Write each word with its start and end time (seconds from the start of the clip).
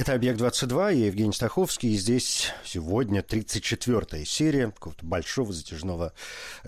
Это 0.00 0.14
«Объект-22», 0.14 0.94
я 0.94 1.06
Евгений 1.08 1.34
Стаховский, 1.34 1.92
и 1.92 1.96
здесь 1.98 2.52
сегодня 2.64 3.20
34-я 3.20 4.24
серия 4.24 4.70
какого-то 4.70 5.04
большого 5.04 5.52
затяжного 5.52 6.14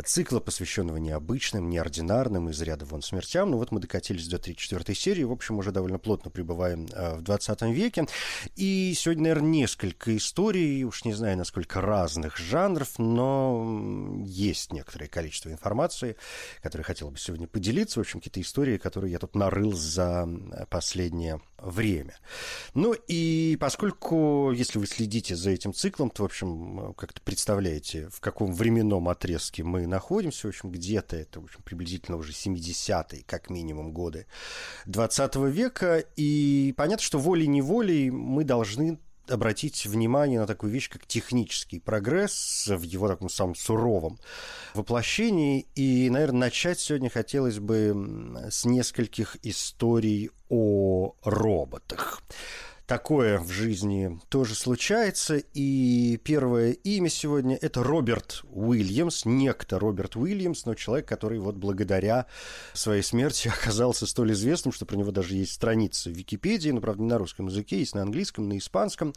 цикла, 0.05 0.38
посвященного 0.38 0.98
необычным, 0.98 1.70
неординарным, 1.70 2.50
из 2.50 2.60
ряда 2.60 2.84
вон 2.84 3.00
смертям. 3.00 3.52
Ну 3.52 3.56
вот 3.56 3.72
мы 3.72 3.80
докатились 3.80 4.28
до 4.28 4.36
34-й 4.36 4.95
серии, 4.95 5.22
в 5.22 5.32
общем, 5.32 5.56
уже 5.56 5.72
довольно 5.72 5.98
плотно 5.98 6.30
пребываем 6.30 6.86
э, 6.92 7.14
в 7.14 7.22
20 7.22 7.62
веке. 7.62 8.05
И 8.55 8.92
сегодня, 8.95 9.22
наверное, 9.22 9.48
несколько 9.48 10.14
историй, 10.14 10.84
уж 10.84 11.06
не 11.06 11.14
знаю, 11.14 11.38
насколько 11.38 11.80
разных 11.80 12.36
жанров, 12.36 12.98
но 12.98 14.20
есть 14.27 14.74
некоторое 14.74 15.08
количество 15.08 15.48
информации, 15.48 16.16
которой 16.62 16.83
хотел 16.83 17.10
бы 17.10 17.16
сегодня 17.16 17.46
поделиться. 17.46 17.98
В 17.98 18.02
общем, 18.02 18.20
какие-то 18.20 18.42
истории, 18.42 18.77
которые 18.77 19.10
я 19.10 19.19
тут 19.19 19.34
нарыл 19.34 19.72
за 19.72 20.28
последнее 20.69 21.41
время. 21.62 22.14
Ну 22.74 22.94
и 23.08 23.56
поскольку, 23.60 24.52
если 24.52 24.78
вы 24.78 24.86
следите 24.86 25.36
за 25.36 25.50
этим 25.50 25.72
циклом, 25.72 26.10
то, 26.10 26.22
в 26.22 26.27
общем, 26.27 26.94
как-то 26.94 27.20
представляете, 27.22 28.08
в 28.08 28.20
каком 28.20 28.52
временном 28.52 29.08
отрезке 29.08 29.62
мы 29.62 29.86
находимся, 29.86 30.46
в 30.46 30.50
общем, 30.50 30.70
где-то 30.70 31.16
это, 31.16 31.41
в 31.41 31.44
общем, 31.44 31.60
приблизительно 31.62 32.16
уже 32.16 32.32
70-е, 32.32 33.24
как 33.27 33.50
минимум, 33.50 33.92
годы 33.92 34.27
20 34.86 35.36
века, 35.36 35.98
и 36.16 36.74
понятно, 36.77 37.04
что 37.04 37.19
волей-неволей 37.19 38.10
мы 38.10 38.44
должны 38.44 38.98
обратить 39.28 39.87
внимание 39.87 40.41
на 40.41 40.47
такую 40.47 40.73
вещь, 40.73 40.89
как 40.89 41.06
технический 41.06 41.78
прогресс 41.78 42.67
в 42.69 42.83
его 42.83 43.09
таком 43.09 43.28
самом 43.28 43.55
суровом 43.55 44.19
воплощении. 44.75 45.67
И, 45.75 46.11
наверное, 46.11 46.41
начать 46.41 46.81
сегодня 46.81 47.11
хотелось 47.11 47.59
бы 47.59 48.48
с 48.50 48.65
нескольких 48.65 49.37
историй 49.43 50.31
о 50.48 51.15
роботах 51.25 52.23
такое 52.92 53.38
в 53.38 53.50
жизни 53.50 54.20
тоже 54.28 54.54
случается. 54.54 55.38
И 55.54 56.20
первое 56.24 56.72
имя 56.72 57.08
сегодня– 57.08 57.56
это 57.62 57.82
Роберт 57.82 58.44
Уильямс, 58.50 59.24
некто 59.24 59.78
Роберт 59.78 60.14
Уильямс, 60.14 60.66
но 60.66 60.74
человек, 60.74 61.08
который 61.08 61.38
вот 61.38 61.56
благодаря 61.56 62.26
своей 62.74 63.00
смерти 63.00 63.48
оказался 63.62 64.06
столь 64.06 64.32
известным, 64.32 64.74
что 64.74 64.84
про 64.84 64.96
него 64.96 65.10
даже 65.10 65.34
есть 65.36 65.52
страница 65.52 66.10
в 66.10 66.12
Википедии, 66.12 66.68
но, 66.68 66.82
правда, 66.82 67.02
не 67.02 67.08
на 67.08 67.16
русском 67.16 67.46
языке, 67.46 67.78
есть 67.78 67.94
на 67.94 68.02
английском, 68.02 68.46
на 68.46 68.58
испанском. 68.58 69.14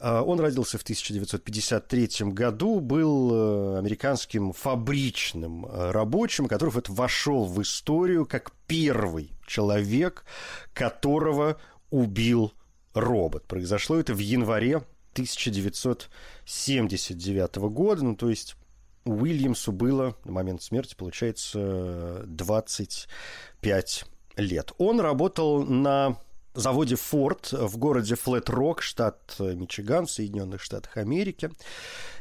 А, 0.00 0.22
он 0.22 0.40
родился 0.40 0.78
в 0.78 0.82
1953 0.82 2.30
году, 2.30 2.80
был 2.80 3.30
э, 3.74 3.78
американским 3.78 4.54
фабричным 4.54 5.66
э, 5.66 5.90
рабочим, 5.90 6.48
который 6.48 6.70
вот 6.70 6.88
вошел 6.88 7.44
в 7.44 7.60
историю 7.60 8.24
как 8.24 8.52
первый 8.66 9.32
человек, 9.46 10.24
которого 10.72 11.60
убил 11.90 12.54
робот. 12.94 13.46
Произошло 13.46 13.96
это 13.96 14.14
в 14.14 14.18
январе 14.18 14.76
1979 15.12 17.56
года, 17.56 18.04
ну 18.04 18.16
то 18.16 18.30
есть 18.30 18.56
Уильямсу 19.04 19.72
было 19.72 20.16
на 20.24 20.32
момент 20.32 20.62
смерти, 20.62 20.94
получается, 20.96 22.24
25 22.26 24.04
лет. 24.36 24.72
Он 24.78 25.00
работал 25.00 25.64
на 25.64 26.16
заводе 26.54 26.94
Ford 26.94 27.66
в 27.66 27.76
городе 27.78 28.14
Флет-Рок, 28.14 28.82
штат 28.82 29.36
Мичиган, 29.38 30.06
Соединенных 30.06 30.62
Штатах 30.62 30.98
Америки. 30.98 31.50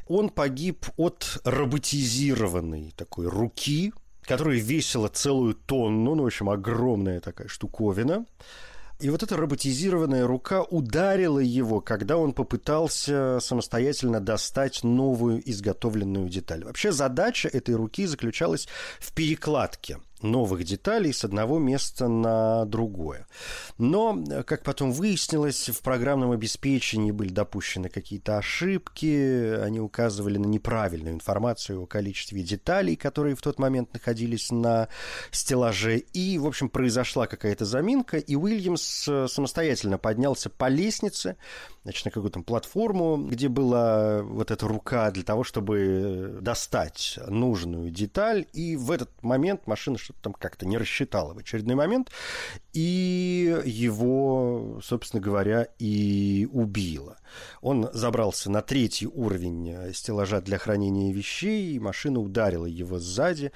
Он 0.08 0.30
погиб 0.30 0.88
от 0.98 1.40
роботизированной 1.44 2.94
такой 2.96 3.28
руки, 3.28 3.94
которая 4.24 4.58
весила 4.58 5.10
целую 5.10 5.54
тонну, 5.54 6.16
ну, 6.16 6.24
в 6.24 6.28
общем, 6.28 6.50
огромная 6.50 7.20
такая 7.20 7.48
штуковина. 7.48 8.26
И 9.01 9.09
вот 9.09 9.23
эта 9.23 9.35
роботизированная 9.35 10.28
рука 10.28 10.62
ударила 10.62 11.39
его, 11.39 11.81
когда 11.81 12.17
он 12.17 12.34
попытался 12.34 13.39
самостоятельно 13.41 14.19
достать 14.19 14.84
новую 14.84 15.41
изготовленную 15.50 16.29
деталь. 16.29 16.63
Вообще 16.63 16.91
задача 16.91 17.47
этой 17.47 17.73
руки 17.73 18.06
заключалась 18.06 18.67
в 19.00 19.12
перекладке– 19.13 19.97
новых 20.22 20.64
деталей 20.64 21.14
с 21.14 21.24
одного 21.24 21.59
места 21.59 22.08
на 22.08 22.66
другое. 22.66 23.28
Но, 23.78 24.24
как 24.46 24.64
потом 24.64 24.92
выяснилось, 24.92 25.70
в 25.70 25.82
программном 25.82 26.32
обеспечении 26.32 27.12
были 27.12 27.30
допущены 27.30 27.90
какие-то 27.90 28.38
ошибки, 28.38 29.56
они 29.62 29.80
указывали 29.80 30.38
на 30.38 30.46
неправильную 30.46 31.16
информацию 31.16 31.81
о 31.81 31.88
количестве 31.88 32.44
деталей, 32.44 32.96
которые 32.96 33.36
в 33.36 33.42
тот 33.42 33.60
момент 33.60 33.94
находились 33.94 34.52
на 34.52 34.88
стеллаже, 35.31 35.98
и, 35.98 36.38
в 36.38 36.46
общем, 36.46 36.70
произошла 36.70 37.28
какая-то 37.28 37.66
заминка, 37.66 38.18
и 38.18 38.36
Уильямс 38.36 39.10
самостоятельно 39.28 39.98
поднялся 39.98 40.50
по 40.50 40.68
лестнице, 40.68 41.38
значит, 41.84 42.06
на 42.06 42.12
какую-то 42.12 42.42
платформу, 42.42 43.18
где 43.18 43.50
была 43.50 44.22
вот 44.22 44.52
эта 44.52 44.68
рука 44.68 45.12
для 45.12 45.24
того, 45.24 45.44
чтобы 45.44 46.40
достать 46.42 47.20
нужную 47.28 47.90
деталь, 47.90 48.46
и 48.54 48.76
в 48.76 48.92
этот 48.92 49.10
момент 49.24 49.68
машина 49.68 49.98
что-то 50.12 50.22
там 50.22 50.34
как-то 50.34 50.66
не 50.66 50.78
рассчитала 50.78 51.34
в 51.34 51.38
очередной 51.38 51.76
момент, 51.76 52.12
и 52.74 53.62
его, 53.66 54.80
собственно 54.84 55.22
говоря, 55.22 55.68
и 55.80 56.48
убила. 56.52 57.18
Он 57.62 57.90
забрался 57.94 58.52
на 58.52 58.62
третий 58.62 59.08
уровень 59.08 59.94
стеллажа 59.94 60.42
для 60.42 60.58
хранения 60.58 61.14
вещей, 61.14 61.74
и 61.74 61.80
машина 61.80 62.20
ударила 62.20 62.66
его 62.66 63.00
сзади, 63.00 63.52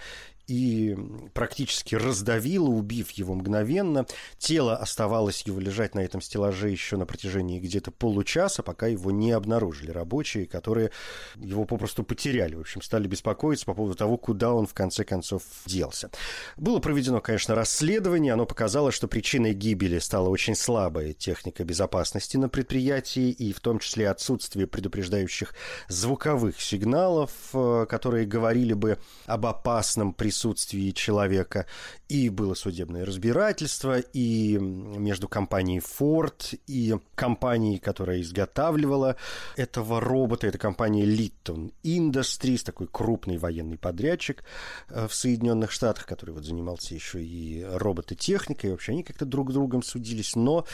и 0.48 0.96
практически 1.34 1.96
раздавила, 1.96 2.68
убив 2.68 3.12
его 3.12 3.36
мгновенно. 3.36 4.06
Тело 4.38 4.76
оставалось 4.76 5.42
его 5.44 5.60
лежать 5.60 5.96
на 5.96 6.00
этом 6.00 6.22
стеллаже 6.22 6.70
еще 6.70 6.98
на 6.98 7.06
протяжении 7.06 7.60
где-то 7.60 7.92
получаса, 7.92 8.64
пока 8.64 8.88
его 8.88 9.12
не 9.12 9.32
обнаружили 9.32 9.92
рабочие, 9.92 10.46
которые 10.46 10.92
его 11.36 11.66
попросту 11.66 12.04
потеряли. 12.04 12.56
В 12.56 12.62
общем, 12.62 12.82
стали 12.82 13.08
беспокоиться 13.08 13.66
по 13.66 13.74
поводу 13.74 13.96
того, 13.96 14.18
куда 14.18 14.54
он 14.54 14.68
в 14.68 14.74
конце 14.74 15.04
концов 15.04 15.44
делся. 15.66 16.10
Было 16.58 16.80
проведено, 16.80 17.22
конечно, 17.22 17.56
расследование. 17.56 18.34
Оно 18.34 18.46
показало, 18.46 18.92
что 18.92 19.08
причиной 19.08 19.54
гибели 19.54 20.00
стала 20.00 20.30
очень 20.30 20.56
слабая 20.56 21.14
техника 21.14 21.64
безопасности 21.64 22.38
на 22.38 22.50
предприятии, 22.50 23.32
и 23.32 23.54
в 23.54 23.60
том 23.60 23.80
числе 23.80 24.10
отсутствие 24.10 24.68
предупреждающих 24.68 25.54
звуковых 25.88 26.62
сигналов, 26.62 27.32
э, 27.54 27.86
которые 27.90 28.26
говорили 28.26 28.74
бы 28.74 28.98
об 29.26 29.46
опасном 29.46 30.14
присутствии 30.14 30.35
присутствии 30.36 30.92
человека. 30.92 31.66
И 32.08 32.30
было 32.30 32.54
судебное 32.54 33.04
разбирательство, 33.04 34.00
и 34.00 34.58
между 34.60 35.28
компанией 35.28 35.80
Ford 35.80 36.60
и 36.68 36.96
компанией, 37.16 37.80
которая 37.80 38.22
изготавливала 38.22 39.16
этого 39.56 40.00
робота, 40.00 40.46
это 40.46 40.60
компания 40.60 41.06
Litton 41.06 41.74
Industries, 41.84 42.64
такой 42.64 42.88
крупный 42.88 43.38
военный 43.38 43.78
подрядчик 43.78 44.44
э, 44.90 45.08
в 45.08 45.16
Соединенных 45.16 45.72
Штатах, 45.72 46.06
который 46.06 46.32
вот 46.32 46.46
занимался 46.46 46.94
еще 46.94 47.24
и 47.24 47.64
робототехникой, 47.64 48.72
вообще 48.72 48.92
они 48.92 49.04
как-то 49.04 49.26
друг 49.26 49.52
другом 49.52 49.82
судились, 49.82 50.36
но 50.36 50.66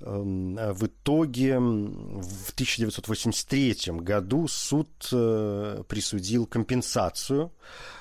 э, 0.00 0.72
в 0.72 0.86
итоге 0.86 1.58
в 1.58 2.52
1983 2.52 3.92
году 3.98 4.48
суд 4.48 4.88
э, 5.12 5.84
присудил 5.86 6.46
компенсацию 6.46 7.52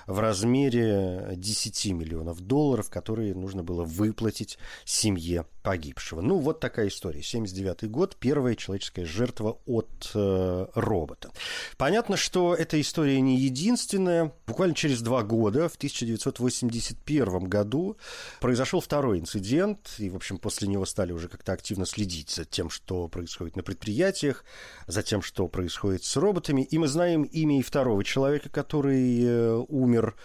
в 0.10 0.20
размере 0.20 1.34
10 1.36 1.86
миллионов 1.94 2.42
долларов, 2.42 2.79
которые 2.88 3.36
нужно 3.36 3.64
было 3.64 3.84
выплатить 3.84 4.58
семье 4.86 5.46
погибшего. 5.64 6.22
Ну, 6.22 6.38
вот 6.38 6.60
такая 6.60 6.88
история. 6.88 7.22
79 7.22 7.90
год, 7.92 8.16
первая 8.20 8.56
человеческая 8.56 9.06
жертва 9.06 9.60
от 9.66 10.12
э, 10.14 10.66
робота. 10.74 11.32
Понятно, 11.78 12.18
что 12.18 12.56
эта 12.56 12.80
история 12.80 13.20
не 13.22 13.38
единственная. 13.38 14.32
Буквально 14.48 14.74
через 14.74 15.02
два 15.02 15.24
года, 15.24 15.68
в 15.70 15.76
1981 15.76 17.44
году, 17.44 17.98
произошел 18.40 18.80
второй 18.80 19.20
инцидент, 19.20 19.96
и, 20.00 20.10
в 20.10 20.16
общем, 20.16 20.38
после 20.38 20.68
него 20.68 20.86
стали 20.86 21.12
уже 21.12 21.28
как-то 21.28 21.54
активно 21.54 21.86
следить 21.86 22.30
за 22.30 22.46
тем, 22.46 22.70
что 22.70 23.08
происходит 23.08 23.56
на 23.56 23.64
предприятиях, 23.64 24.46
за 24.88 25.04
тем, 25.04 25.22
что 25.22 25.48
происходит 25.48 26.04
с 26.04 26.16
роботами. 26.16 26.62
И 26.62 26.78
мы 26.78 26.88
знаем 26.88 27.24
имя 27.24 27.60
и 27.60 27.64
второго 27.64 28.04
человека, 28.04 28.50
который 28.50 29.24
э, 29.24 29.56
умер 29.68 30.16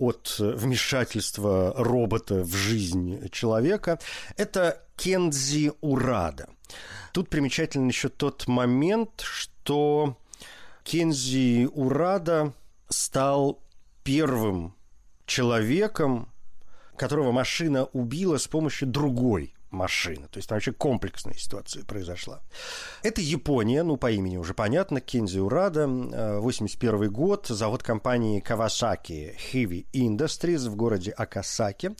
от 0.00 0.36
вмешательства 0.38 1.72
робота 1.76 2.42
в 2.42 2.52
жизнь 2.54 3.28
человека, 3.30 4.00
это 4.36 4.82
Кензи 4.96 5.72
Урада. 5.80 6.48
Тут 7.12 7.28
примечательно 7.28 7.88
еще 7.88 8.08
тот 8.08 8.48
момент, 8.48 9.20
что 9.20 10.16
Кензи 10.84 11.68
Урада 11.72 12.54
стал 12.88 13.62
первым 14.02 14.74
человеком, 15.26 16.32
которого 16.96 17.30
машина 17.30 17.84
убила 17.84 18.38
с 18.38 18.48
помощью 18.48 18.88
другой 18.88 19.54
машины. 19.70 20.28
То 20.30 20.38
есть 20.38 20.48
там 20.48 20.56
вообще 20.56 20.72
комплексная 20.72 21.34
ситуация 21.34 21.84
произошла. 21.84 22.40
Это 23.02 23.20
Япония, 23.20 23.82
ну, 23.82 23.96
по 23.96 24.10
имени 24.10 24.36
уже 24.36 24.54
понятно, 24.54 25.00
Кензи 25.00 25.38
Урада, 25.38 25.86
81 25.86 27.02
э, 27.02 27.08
год, 27.08 27.46
завод 27.46 27.82
компании 27.82 28.42
Kawasaki 28.46 29.34
Heavy 29.52 29.86
Industries 29.92 30.68
в 30.68 30.76
городе 30.76 31.10
Акасаки. 31.10 31.92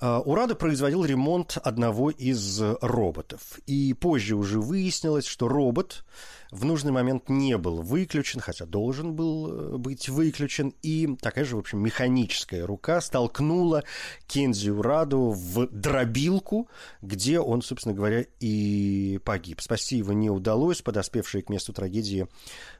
Э, 0.00 0.18
Урада 0.24 0.54
производил 0.54 1.04
ремонт 1.04 1.58
одного 1.62 2.10
из 2.10 2.60
роботов. 2.80 3.58
И 3.66 3.94
позже 3.94 4.34
уже 4.36 4.60
выяснилось, 4.60 5.26
что 5.26 5.48
робот 5.48 6.04
в 6.50 6.64
нужный 6.64 6.92
момент 6.92 7.28
не 7.28 7.56
был 7.58 7.82
выключен, 7.82 8.40
хотя 8.40 8.66
должен 8.66 9.14
был 9.14 9.50
э, 9.50 9.76
быть 9.76 10.08
выключен, 10.08 10.74
и 10.82 11.16
такая 11.20 11.44
же, 11.44 11.56
в 11.56 11.58
общем, 11.58 11.80
механическая 11.80 12.66
рука 12.66 13.00
столкнула 13.00 13.84
Кензи 14.26 14.70
Ураду 14.70 15.30
в 15.30 15.66
дробилку, 15.68 16.68
где 17.02 17.40
он, 17.40 17.62
собственно 17.62 17.94
говоря, 17.94 18.24
и 18.40 19.20
погиб. 19.24 19.60
Спасти 19.60 19.96
его 19.96 20.12
не 20.12 20.30
удалось, 20.30 20.82
подоспевшие 20.82 21.42
к 21.42 21.48
месту 21.48 21.72
трагедии 21.72 22.28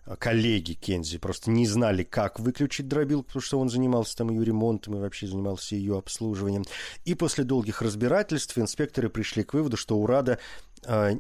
э, 0.07 0.17
коллеги 0.19 0.75
Кензи 0.75 1.19
просто 1.19 1.51
не 1.51 1.67
знали, 1.67 2.05
как 2.05 2.39
выключить 2.41 2.89
дробилку, 2.89 3.27
потому 3.27 3.43
что 3.43 3.59
он 3.59 3.69
занимался 3.69 4.17
там 4.17 4.31
ее 4.31 4.45
ремонтом 4.45 4.97
и 4.97 5.01
вообще 5.01 5.27
занимался 5.27 5.77
ее 5.77 5.99
обслуживанием. 5.99 6.65
И 7.05 7.15
после 7.15 7.45
долгих 7.45 7.83
разбирательств 7.83 8.57
инспекторы 8.59 9.09
пришли 9.09 9.43
к 9.43 9.55
выводу, 9.55 9.77
что 9.77 9.97
Урада 9.97 10.39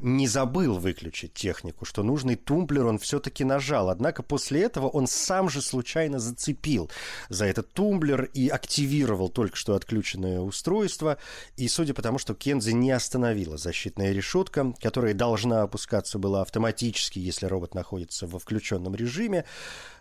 не 0.02 0.28
забыл 0.28 0.78
выключить 0.78 1.34
технику, 1.34 1.84
что 1.84 2.02
нужный 2.02 2.36
тумблер 2.36 2.86
он 2.86 2.98
все-таки 2.98 3.44
нажал. 3.44 3.90
Однако 3.90 4.22
после 4.22 4.62
этого 4.62 4.88
он 4.88 5.06
сам 5.06 5.48
же 5.48 5.62
случайно 5.62 6.18
зацепил 6.18 6.90
за 7.28 7.46
этот 7.46 7.72
тумблер 7.72 8.24
и 8.34 8.48
активировал 8.48 9.28
только 9.28 9.56
что 9.56 9.74
отключенное 9.74 10.40
устройство. 10.40 11.18
И 11.56 11.68
судя 11.68 11.94
по 11.94 12.02
тому, 12.02 12.18
что 12.18 12.34
Кензи 12.34 12.72
не 12.72 12.90
остановила 12.90 13.56
защитная 13.56 14.12
решетка, 14.12 14.74
которая 14.80 15.14
должна 15.14 15.62
опускаться 15.62 16.18
была 16.18 16.42
автоматически, 16.42 17.18
если 17.18 17.46
робот 17.46 17.74
находится 17.74 18.26
во 18.26 18.38
включенном 18.38 18.94
режиме, 18.94 19.44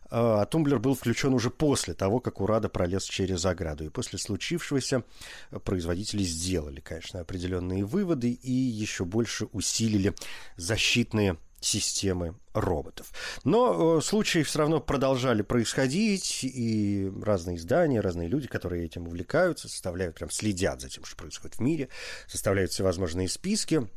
а 0.10 0.46
тумблер 0.46 0.80
был 0.80 0.96
включен 0.96 1.34
уже 1.34 1.50
после 1.50 1.94
того, 1.94 2.20
как 2.20 2.42
Урада 2.42 2.70
пролез 2.70 3.04
через 3.04 3.46
ограду. 3.46 3.86
И 3.86 3.90
после 3.90 4.20
случившегося 4.20 5.04
производители 5.64 6.24
сделали, 6.24 6.80
конечно, 6.80 7.20
определенные 7.20 7.86
выводы 7.86 8.32
и 8.32 8.52
еще 8.52 9.06
больше 9.06 9.46
усилили 9.46 10.14
защитные 10.58 11.38
системы 11.66 12.36
роботов. 12.54 13.12
Но 13.44 13.98
э, 13.98 14.02
случаи 14.02 14.44
все 14.44 14.60
равно 14.60 14.80
продолжали 14.80 15.42
происходить, 15.42 16.42
и 16.44 17.12
разные 17.24 17.58
издания, 17.58 18.02
разные 18.02 18.28
люди, 18.28 18.48
которые 18.48 18.86
этим 18.86 19.08
увлекаются, 19.08 19.68
составляют, 19.68 20.16
прям 20.16 20.30
следят 20.30 20.82
за 20.82 20.90
тем, 20.90 21.04
что 21.06 21.16
происходит 21.16 21.58
в 21.58 21.62
мире, 21.62 21.90
составляют 22.28 22.72
всевозможные 22.72 23.28
списки, 23.28 23.90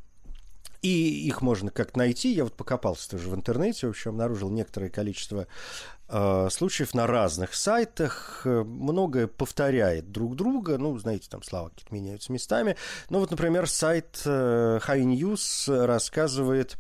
и 0.81 1.27
их 1.27 1.43
можно 1.43 1.71
как-то 1.71 1.99
найти. 1.99 2.33
Я 2.33 2.45
вот 2.45 2.55
покопался 2.55 3.11
тоже 3.11 3.29
в 3.29 3.35
интернете, 3.35 3.87
в 3.87 3.91
общем, 3.91 4.13
обнаружил 4.13 4.51
некоторое 4.51 4.91
количество 4.91 5.47
случаев 6.09 6.95
на 6.95 7.07
разных 7.07 7.55
сайтах. 7.55 8.43
Многое 8.45 9.27
повторяет 9.27 10.11
друг 10.11 10.37
друга. 10.37 10.79
Ну, 10.79 10.97
знаете, 10.99 11.29
там 11.31 11.43
слова 11.43 11.71
какие-то 11.71 11.95
меняются 11.95 12.33
местами. 12.33 12.77
Ну, 13.11 13.21
вот, 13.21 13.31
например, 13.31 13.69
сайт 13.69 14.23
э, 14.25 14.81
High 14.87 15.05
News 15.05 15.85
рассказывает 15.87 16.77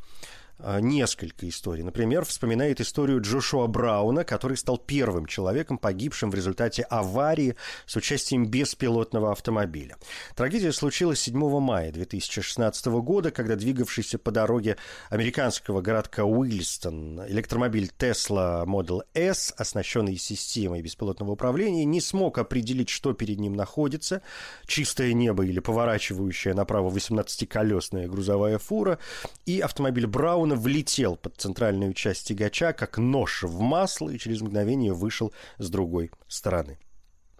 несколько 0.80 1.48
историй. 1.48 1.82
Например, 1.82 2.24
вспоминает 2.24 2.80
историю 2.80 3.20
Джошуа 3.20 3.66
Брауна, 3.66 4.24
который 4.24 4.56
стал 4.56 4.78
первым 4.78 5.26
человеком, 5.26 5.78
погибшим 5.78 6.30
в 6.30 6.34
результате 6.34 6.82
аварии 6.82 7.56
с 7.86 7.96
участием 7.96 8.46
беспилотного 8.46 9.32
автомобиля. 9.32 9.96
Трагедия 10.34 10.72
случилась 10.72 11.20
7 11.20 11.60
мая 11.60 11.92
2016 11.92 12.86
года, 12.86 13.30
когда 13.30 13.56
двигавшийся 13.56 14.18
по 14.18 14.30
дороге 14.30 14.76
американского 15.10 15.80
городка 15.80 16.24
Уильстон 16.24 17.24
электромобиль 17.26 17.90
Tesla 17.98 18.64
Model 18.64 19.02
S, 19.14 19.54
оснащенный 19.56 20.16
системой 20.16 20.82
беспилотного 20.82 21.32
управления, 21.32 21.84
не 21.84 22.00
смог 22.00 22.38
определить, 22.38 22.88
что 22.88 23.12
перед 23.12 23.38
ним 23.38 23.54
находится, 23.54 24.22
чистое 24.66 25.12
небо 25.12 25.44
или 25.44 25.60
поворачивающая 25.60 26.54
направо 26.54 26.90
18-колесная 26.90 28.08
грузовая 28.08 28.58
фура, 28.58 28.98
и 29.46 29.60
автомобиль 29.60 30.06
Брауна 30.06 30.47
словно 30.48 30.62
влетел 30.62 31.16
под 31.16 31.36
центральную 31.36 31.92
часть 31.92 32.28
тягача, 32.28 32.72
как 32.72 32.98
нож 32.98 33.42
в 33.42 33.60
масло, 33.60 34.08
и 34.10 34.18
через 34.18 34.40
мгновение 34.40 34.92
вышел 34.92 35.32
с 35.58 35.68
другой 35.68 36.10
стороны. 36.26 36.78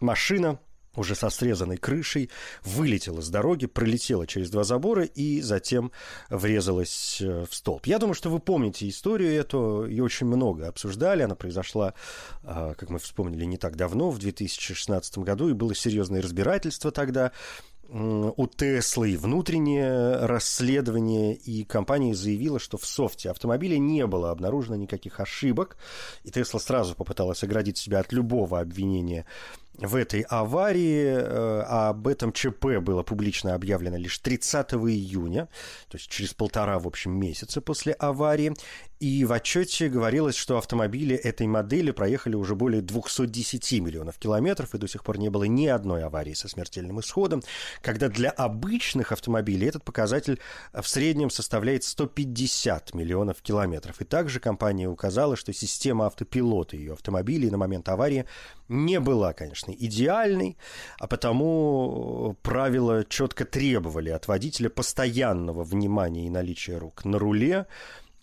Машина 0.01 0.59
уже 0.99 1.15
со 1.15 1.31
срезанной 1.31 1.77
крышей, 1.77 2.29
вылетела 2.65 3.21
с 3.21 3.29
дороги, 3.29 3.67
пролетела 3.67 4.27
через 4.27 4.51
два 4.51 4.65
забора 4.65 5.05
и 5.05 5.41
затем 5.41 5.93
врезалась 6.29 7.21
э, 7.21 7.47
в 7.49 7.55
столб. 7.55 7.87
Я 7.87 7.99
думаю, 7.99 8.15
что 8.15 8.31
вы 8.31 8.41
помните 8.41 8.89
историю 8.89 9.33
эту, 9.33 9.87
ее 9.87 10.03
очень 10.03 10.27
много 10.27 10.67
обсуждали, 10.67 11.23
она 11.23 11.37
произошла, 11.37 11.95
а, 12.43 12.75
как 12.75 12.91
мы 12.91 12.99
вспомнили, 12.99 13.45
не 13.45 13.59
так 13.59 13.77
давно, 13.77 14.11
в 14.11 14.19
2016 14.19 15.19
году, 15.19 15.49
и 15.49 15.53
было 15.53 15.75
серьезное 15.75 16.21
разбирательство 16.21 16.91
тогда 16.91 17.33
у 17.89 18.47
Теслы 18.47 19.17
внутреннее 19.17 20.17
расследование, 20.27 21.35
и 21.35 21.65
компания 21.65 22.15
заявила, 22.15 22.59
что 22.59 22.77
в 22.77 22.85
софте 22.85 23.31
автомобиля 23.31 23.79
не 23.79 24.07
было 24.07 24.31
обнаружено 24.31 24.77
никаких 24.77 25.21
ошибок, 25.21 25.79
и 26.23 26.31
Тесла 26.31 26.61
сразу 26.61 26.95
попыталась 26.95 27.43
оградить 27.43 27.79
себя 27.79 28.01
от 28.01 28.13
любого 28.13 28.61
обвинения 28.61 29.25
в 29.79 29.97
этой 29.97 30.21
аварии. 30.23 31.07
А 31.19 31.91
об 31.91 32.07
этом 32.07 32.33
ЧП 32.33 32.79
было 32.81 33.03
публично 33.03 33.55
объявлено 33.55 33.97
лишь 33.97 34.19
30 34.19 34.75
июня, 34.75 35.49
то 35.89 35.97
есть 35.97 36.11
через 36.11 36.35
полтора, 36.35 36.79
в 36.79 36.87
общем, 36.87 37.13
месяца 37.13 37.61
после 37.61 37.93
аварии. 37.93 38.55
И 39.01 39.25
в 39.25 39.33
отчете 39.33 39.89
говорилось, 39.89 40.35
что 40.35 40.59
автомобили 40.59 41.15
этой 41.15 41.47
модели 41.47 41.93
проехали 41.93 42.35
уже 42.35 42.57
более 42.57 42.83
210 42.83 43.81
миллионов 43.81 44.19
километров, 44.19 44.75
и 44.75 44.79
до 44.79 44.89
сих 44.89 45.05
пор 45.05 45.19
не 45.19 45.29
было 45.29 45.45
ни 45.45 45.67
одной 45.67 46.03
аварии 46.03 46.35
со 46.35 46.49
смертельным 46.49 46.99
исходом, 46.99 47.45
когда 47.81 48.09
для 48.09 48.31
обычных 48.31 49.13
автомобилей 49.13 49.69
этот 49.69 49.85
показатель 49.85 50.41
в 50.73 50.87
среднем 50.89 51.31
составляет 51.31 51.85
150 51.85 52.93
миллионов 52.95 53.41
километров. 53.41 54.01
И 54.01 54.05
также 54.05 54.41
компания 54.41 54.89
указала, 54.89 55.37
что 55.37 55.53
система 55.53 56.07
автопилота 56.07 56.77
ее 56.77 56.95
автомобилей 56.95 57.51
на 57.51 57.57
момент 57.57 57.89
аварии 57.89 58.25
не 58.69 58.99
была, 58.99 59.33
конечно, 59.33 59.68
идеальной, 59.73 60.57
а 60.99 61.07
потому 61.07 62.37
правила 62.43 63.05
четко 63.05 63.45
требовали 63.45 64.11
от 64.11 64.29
водителя 64.29 64.69
постоянного 64.69 65.65
внимания 65.65 66.27
и 66.27 66.31
наличия 66.31 66.79
рук 66.79 67.05
на 67.05 67.19
руле, 67.19 67.67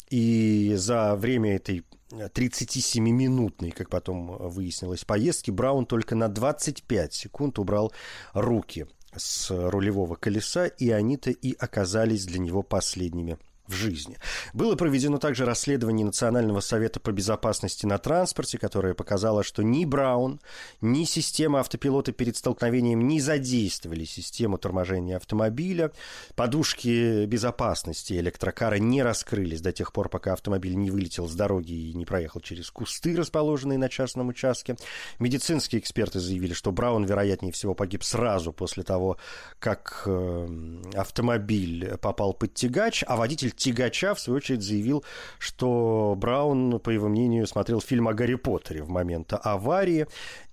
и 0.09 0.73
за 0.75 1.15
время 1.15 1.55
этой 1.55 1.83
37-минутной, 2.11 3.71
как 3.71 3.89
потом 3.89 4.37
выяснилось, 4.49 5.03
поездки 5.03 5.51
Браун 5.51 5.85
только 5.85 6.15
на 6.15 6.27
25 6.27 7.13
секунд 7.13 7.59
убрал 7.59 7.91
руки 8.33 8.85
с 9.15 9.49
рулевого 9.49 10.15
колеса, 10.15 10.67
и 10.67 10.89
они-то 10.89 11.31
и 11.31 11.55
оказались 11.57 12.25
для 12.25 12.39
него 12.39 12.63
последними 12.63 13.37
в 13.67 13.73
жизни. 13.73 14.17
Было 14.53 14.75
проведено 14.75 15.17
также 15.17 15.45
расследование 15.45 16.05
Национального 16.05 16.59
совета 16.59 16.99
по 16.99 17.11
безопасности 17.11 17.85
на 17.85 17.97
транспорте, 17.97 18.57
которое 18.57 18.93
показало, 18.93 19.43
что 19.43 19.63
ни 19.63 19.85
Браун, 19.85 20.39
ни 20.81 21.03
система 21.05 21.59
автопилота 21.59 22.11
перед 22.11 22.37
столкновением 22.37 23.07
не 23.07 23.19
задействовали 23.19 24.05
систему 24.05 24.57
торможения 24.57 25.17
автомобиля. 25.17 25.91
Подушки 26.35 27.25
безопасности 27.25 28.13
электрокара 28.13 28.75
не 28.75 29.01
раскрылись 29.01 29.61
до 29.61 29.71
тех 29.71 29.91
пор, 29.91 30.09
пока 30.09 30.33
автомобиль 30.33 30.75
не 30.75 30.91
вылетел 30.91 31.27
с 31.27 31.33
дороги 31.33 31.73
и 31.73 31.93
не 31.93 32.05
проехал 32.05 32.41
через 32.41 32.69
кусты, 32.69 33.15
расположенные 33.15 33.77
на 33.77 33.89
частном 33.89 34.27
участке. 34.27 34.77
Медицинские 35.19 35.79
эксперты 35.81 36.19
заявили, 36.19 36.53
что 36.53 36.71
Браун, 36.71 37.05
вероятнее 37.05 37.51
всего, 37.51 37.73
погиб 37.73 38.03
сразу 38.03 38.53
после 38.53 38.83
того, 38.83 39.17
как 39.59 40.03
э, 40.05 40.81
автомобиль 40.93 41.97
попал 41.97 42.33
под 42.33 42.53
тягач, 42.53 43.03
а 43.07 43.15
водитель 43.15 43.54
тягача, 43.55 44.13
в 44.13 44.19
свою 44.19 44.37
очередь, 44.37 44.63
заявил, 44.63 45.03
что 45.39 46.15
Браун, 46.17 46.79
по 46.79 46.89
его 46.89 47.07
мнению, 47.07 47.47
смотрел 47.47 47.81
фильм 47.81 48.07
о 48.07 48.13
Гарри 48.13 48.35
Поттере 48.35 48.83
в 48.83 48.89
момент 48.89 49.33
аварии, 49.33 50.07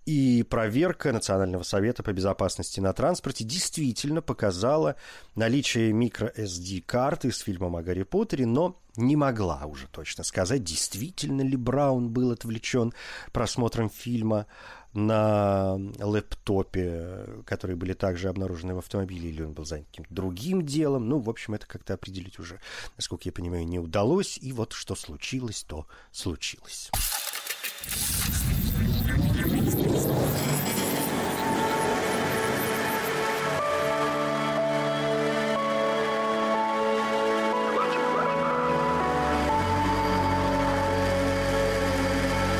и 0.04 0.44
проверка 0.48 1.12
Национального 1.12 1.62
совета 1.62 2.02
по 2.02 2.12
безопасности 2.12 2.80
на 2.80 2.92
транспорте 2.92 3.44
действительно 3.44 4.20
показала 4.20 4.96
наличие 5.36 5.92
микро-SD-карты 5.92 7.30
с 7.30 7.38
фильмом 7.38 7.76
о 7.76 7.82
Гарри 7.82 8.02
Поттере, 8.02 8.46
но 8.46 8.80
не 8.96 9.16
могла 9.16 9.64
уже 9.66 9.86
точно 9.88 10.24
сказать, 10.24 10.64
действительно 10.64 11.42
ли 11.42 11.56
Браун 11.56 12.10
был 12.10 12.32
отвлечен 12.32 12.92
просмотром 13.32 13.88
фильма 13.88 14.46
на 14.94 15.78
лэптопе, 15.98 17.26
которые 17.46 17.76
были 17.76 17.94
также 17.94 18.28
обнаружены 18.28 18.74
в 18.74 18.78
автомобиле, 18.78 19.30
или 19.30 19.42
он 19.42 19.52
был 19.52 19.64
занят 19.64 19.86
каким-то 19.90 20.14
другим 20.14 20.64
делом. 20.66 21.08
Ну, 21.08 21.18
в 21.18 21.30
общем, 21.30 21.54
это 21.54 21.66
как-то 21.66 21.94
определить 21.94 22.38
уже, 22.38 22.60
насколько 22.96 23.22
я 23.26 23.32
понимаю, 23.32 23.66
не 23.66 23.78
удалось. 23.78 24.38
И 24.40 24.52
вот 24.52 24.72
что 24.72 24.94
случилось, 24.94 25.64
то 25.66 25.86
случилось. 26.10 26.90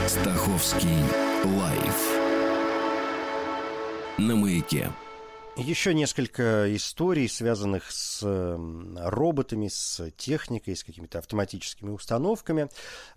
Стаховский 0.08 1.21
лайф 1.44 2.18
на 4.18 4.36
маяке. 4.36 4.92
Еще 5.56 5.92
несколько 5.92 6.74
историй, 6.74 7.28
связанных 7.28 7.90
с 7.90 8.22
роботами, 8.96 9.68
с 9.68 10.10
техникой, 10.16 10.76
с 10.76 10.84
какими-то 10.84 11.18
автоматическими 11.18 11.90
установками. 11.90 12.68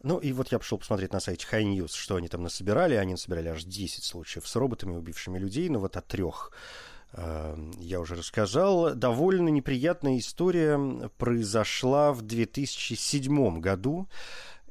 Ну 0.03 0.17
и 0.17 0.34
вот 0.34 0.51
я 0.51 0.60
пошел 0.60 0.77
посмотреть 0.77 1.13
на 1.13 1.20
сайте 1.20 1.48
High 1.50 1.63
News, 1.63 1.91
что 1.96 2.15
они 2.15 2.27
там 2.27 2.44
насобирали. 2.44 2.96
Они 2.96 3.13
насобирали 3.13 3.50
аж 3.50 3.63
10 3.63 4.03
случаев 4.03 4.48
с 4.48 4.55
роботами, 4.55 4.98
убившими 4.98 5.38
людей, 5.38 5.70
но 5.70 5.79
вот 5.79 5.96
от 5.96 6.08
трех 6.08 6.51
я 7.79 8.01
уже 8.01 8.15
рассказал. 8.15 8.94
Довольно 8.94 9.48
неприятная 9.48 10.17
история 10.17 10.77
произошла 11.17 12.12
в 12.12 12.24
2007 12.24 13.60
году. 13.62 14.10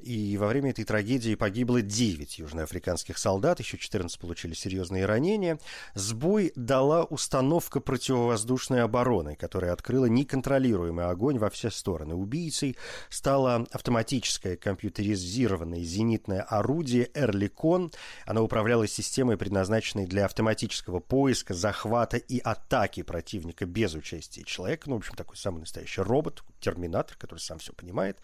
И 0.04 0.36
во 0.36 0.48
время 0.48 0.70
этой 0.70 0.84
трагедии 0.84 1.34
погибло 1.34 1.80
9 1.80 2.38
южноафриканских 2.38 3.16
солдат, 3.16 3.58
еще 3.60 3.78
14 3.78 4.18
получили 4.18 4.52
серьезные 4.52 5.06
ранения. 5.06 5.58
Сбой 5.94 6.52
дала 6.56 7.04
установка 7.04 7.80
противовоздушной 7.80 8.82
обороны, 8.82 9.34
которая 9.34 9.72
открыла 9.72 10.04
неконтролируемый 10.04 11.06
огонь 11.06 11.38
во 11.38 11.48
все 11.48 11.70
стороны. 11.70 12.14
Убийцей 12.14 12.76
стало 13.08 13.66
автоматическое 13.72 14.56
компьютеризированное 14.56 15.80
зенитное 15.80 16.42
орудие 16.42 17.08
«Эрликон». 17.14 17.90
Оно 18.26 18.44
управлялось 18.44 18.92
системой, 18.92 19.38
предназначенной 19.38 20.06
для 20.06 20.26
автоматического 20.26 21.00
поиска, 21.00 21.54
захвата 21.54 22.18
и 22.18 22.40
атаки 22.40 23.02
противника 23.02 23.64
без 23.64 23.94
участия 23.94 24.44
человека. 24.44 24.90
Ну, 24.90 24.96
в 24.96 24.98
общем, 24.98 25.14
такой 25.14 25.38
самый 25.38 25.60
настоящий 25.60 26.02
робот, 26.02 26.44
терминатор, 26.60 27.16
который 27.16 27.38
сам 27.38 27.58
все 27.58 27.72
понимает. 27.72 28.18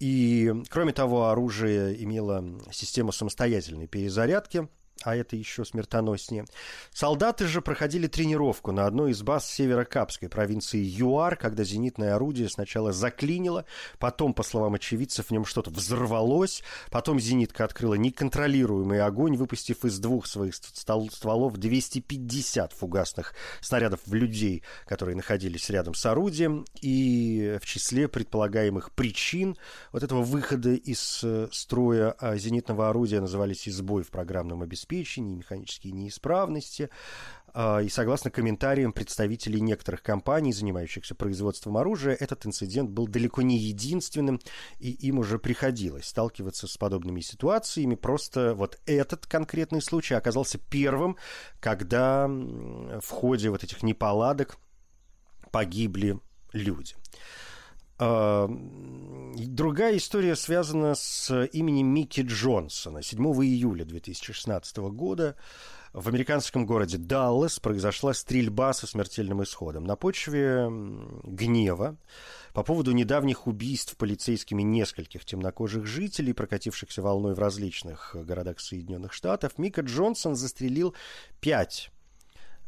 И, 0.00 0.52
кроме 0.70 0.92
того, 0.92 1.03
оружие 1.30 2.02
имело 2.02 2.44
систему 2.72 3.12
самостоятельной 3.12 3.86
перезарядки– 3.86 4.68
а 5.02 5.16
это 5.16 5.36
еще 5.36 5.64
смертоноснее. 5.64 6.46
Солдаты 6.92 7.46
же 7.46 7.60
проходили 7.60 8.06
тренировку 8.06 8.72
на 8.72 8.86
одной 8.86 9.10
из 9.12 9.22
баз 9.22 9.50
северо-капской 9.50 10.28
провинции 10.28 10.78
ЮАР, 10.78 11.36
когда 11.36 11.64
зенитное 11.64 12.14
орудие 12.14 12.48
сначала 12.48 12.92
заклинило, 12.92 13.64
потом, 13.98 14.34
по 14.34 14.42
словам 14.42 14.74
очевидцев, 14.74 15.26
в 15.26 15.30
нем 15.30 15.44
что-то 15.44 15.70
взорвалось, 15.70 16.62
потом 16.90 17.20
зенитка 17.20 17.64
открыла 17.64 17.94
неконтролируемый 17.94 19.02
огонь, 19.02 19.36
выпустив 19.36 19.84
из 19.84 19.98
двух 19.98 20.26
своих 20.26 20.54
стволов 20.54 21.56
250 21.56 22.72
фугасных 22.72 23.34
снарядов 23.60 24.00
в 24.06 24.14
людей, 24.14 24.62
которые 24.86 25.16
находились 25.16 25.68
рядом 25.70 25.94
с 25.94 26.06
орудием, 26.06 26.64
и 26.80 27.58
в 27.60 27.66
числе 27.66 28.08
предполагаемых 28.08 28.92
причин 28.92 29.56
вот 29.92 30.02
этого 30.02 30.22
выхода 30.22 30.74
из 30.74 31.20
э, 31.22 31.48
строя 31.52 32.14
а, 32.18 32.36
зенитного 32.36 32.88
орудия 32.88 33.20
назывались 33.20 33.66
и 33.66 33.70
сбой 33.70 34.02
в 34.02 34.10
программном 34.10 34.62
обеспечении, 34.62 34.83
обеспечении, 34.84 35.34
механические 35.34 35.92
неисправности. 35.92 36.90
А, 37.52 37.80
и 37.80 37.88
согласно 37.88 38.30
комментариям 38.30 38.92
представителей 38.92 39.60
некоторых 39.60 40.02
компаний, 40.02 40.52
занимающихся 40.52 41.14
производством 41.14 41.76
оружия, 41.76 42.14
этот 42.14 42.46
инцидент 42.46 42.90
был 42.90 43.06
далеко 43.06 43.42
не 43.42 43.56
единственным, 43.56 44.40
и 44.78 44.90
им 44.90 45.18
уже 45.18 45.38
приходилось 45.38 46.06
сталкиваться 46.06 46.66
с 46.66 46.76
подобными 46.76 47.20
ситуациями. 47.20 47.94
Просто 47.94 48.54
вот 48.54 48.78
этот 48.86 49.26
конкретный 49.26 49.82
случай 49.82 50.14
оказался 50.14 50.58
первым, 50.58 51.16
когда 51.60 52.26
в 52.28 53.08
ходе 53.08 53.50
вот 53.50 53.64
этих 53.64 53.82
неполадок 53.82 54.58
погибли 55.50 56.18
люди. 56.52 56.94
А, 57.98 58.48
другая 58.48 59.96
история 59.96 60.36
связана 60.36 60.94
с 60.94 61.46
именем 61.52 61.86
Микки 61.88 62.22
Джонсона. 62.22 63.02
7 63.02 63.20
июля 63.44 63.84
2016 63.84 64.76
года 64.78 65.36
в 65.92 66.08
американском 66.08 66.66
городе 66.66 66.98
Даллас 66.98 67.60
произошла 67.60 68.14
стрельба 68.14 68.72
со 68.72 68.88
смертельным 68.88 69.44
исходом. 69.44 69.84
На 69.84 69.94
почве 69.94 70.66
гнева 71.22 71.96
по 72.52 72.64
поводу 72.64 72.90
недавних 72.90 73.46
убийств 73.46 73.96
полицейскими 73.96 74.62
нескольких 74.62 75.24
темнокожих 75.24 75.86
жителей, 75.86 76.32
прокатившихся 76.32 77.00
волной 77.00 77.34
в 77.34 77.38
различных 77.38 78.16
городах 78.16 78.58
Соединенных 78.58 79.12
Штатов, 79.12 79.56
Мика 79.56 79.82
Джонсон 79.82 80.34
застрелил 80.34 80.96
пять 81.40 81.92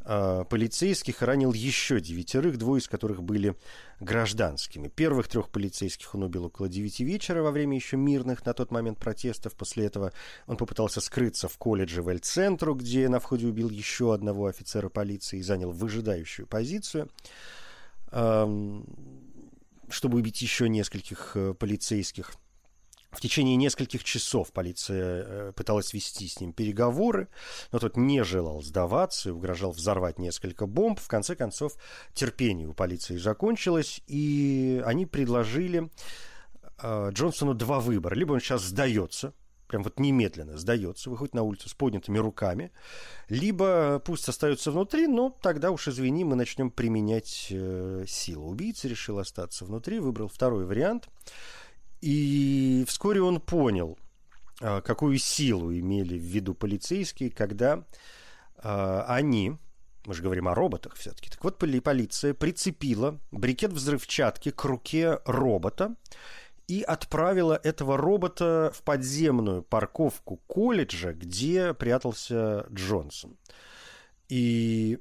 полицейских 0.06 1.22
ранил 1.22 1.52
еще 1.52 2.00
девятерых, 2.00 2.58
двое 2.58 2.80
из 2.80 2.88
которых 2.88 3.22
были 3.22 3.56
гражданскими. 3.98 4.88
Первых 4.88 5.28
трех 5.28 5.48
полицейских 5.48 6.14
он 6.14 6.22
убил 6.22 6.44
около 6.44 6.68
девяти 6.68 7.04
вечера 7.04 7.42
во 7.42 7.50
время 7.50 7.76
еще 7.76 7.96
мирных 7.96 8.46
на 8.46 8.54
тот 8.54 8.70
момент 8.70 8.98
протестов. 8.98 9.54
После 9.54 9.86
этого 9.86 10.12
он 10.46 10.56
попытался 10.56 11.00
скрыться 11.00 11.48
в 11.48 11.58
колледже 11.58 12.02
в 12.02 12.08
Эль-Центру, 12.08 12.74
где 12.74 13.08
на 13.08 13.18
входе 13.18 13.46
убил 13.46 13.68
еще 13.68 14.14
одного 14.14 14.46
офицера 14.46 14.88
полиции 14.88 15.40
и 15.40 15.42
занял 15.42 15.72
выжидающую 15.72 16.46
позицию 16.46 17.10
чтобы 19.88 20.18
убить 20.18 20.40
еще 20.42 20.68
нескольких 20.68 21.32
э, 21.34 21.54
полицейских. 21.54 22.32
В 23.16 23.20
течение 23.20 23.56
нескольких 23.56 24.04
часов 24.04 24.52
полиция 24.52 25.24
э, 25.26 25.52
пыталась 25.56 25.94
вести 25.94 26.28
с 26.28 26.38
ним 26.38 26.52
переговоры, 26.52 27.28
но 27.72 27.78
тот 27.78 27.96
не 27.96 28.22
желал 28.22 28.60
сдаваться 28.60 29.30
и 29.30 29.32
угрожал 29.32 29.72
взорвать 29.72 30.18
несколько 30.18 30.66
бомб. 30.66 31.00
В 31.00 31.08
конце 31.08 31.34
концов, 31.34 31.76
терпение 32.12 32.68
у 32.68 32.74
полиции 32.74 33.16
закончилось, 33.16 34.02
и 34.06 34.82
они 34.84 35.06
предложили 35.06 35.90
э, 36.82 37.10
Джонсону 37.10 37.54
два 37.54 37.80
выбора. 37.80 38.14
Либо 38.14 38.34
он 38.34 38.40
сейчас 38.40 38.60
сдается, 38.64 39.32
прям 39.66 39.82
вот 39.82 39.98
немедленно 39.98 40.58
сдается, 40.58 41.08
выходит 41.08 41.32
на 41.32 41.42
улицу 41.42 41.70
с 41.70 41.74
поднятыми 41.74 42.18
руками, 42.18 42.70
либо 43.30 43.98
пусть 44.04 44.28
остается 44.28 44.70
внутри, 44.70 45.06
но 45.06 45.34
тогда 45.40 45.70
уж, 45.70 45.88
извини, 45.88 46.24
мы 46.24 46.36
начнем 46.36 46.70
применять 46.70 47.46
э, 47.48 48.04
силу. 48.06 48.50
Убийца 48.50 48.88
решил 48.88 49.18
остаться 49.18 49.64
внутри, 49.64 50.00
выбрал 50.00 50.28
второй 50.28 50.66
вариант– 50.66 51.08
и 52.06 52.84
вскоре 52.86 53.20
он 53.20 53.40
понял, 53.40 53.98
а, 54.60 54.80
какую 54.80 55.18
силу 55.18 55.72
имели 55.72 56.16
в 56.16 56.22
виду 56.22 56.54
полицейские, 56.54 57.30
когда 57.30 57.84
а, 58.58 59.04
они, 59.08 59.56
мы 60.04 60.14
же 60.14 60.22
говорим 60.22 60.46
о 60.46 60.54
роботах 60.54 60.94
все-таки, 60.94 61.30
так 61.30 61.42
вот 61.42 61.58
полиция 61.58 62.32
прицепила 62.32 63.18
брикет 63.32 63.72
взрывчатки 63.72 64.52
к 64.52 64.64
руке 64.64 65.18
робота 65.24 65.96
и 66.68 66.80
отправила 66.82 67.60
этого 67.64 67.96
робота 67.96 68.70
в 68.72 68.84
подземную 68.84 69.64
парковку 69.64 70.36
колледжа, 70.46 71.12
где 71.12 71.74
прятался 71.74 72.66
Джонсон. 72.72 73.36
И 74.28 75.00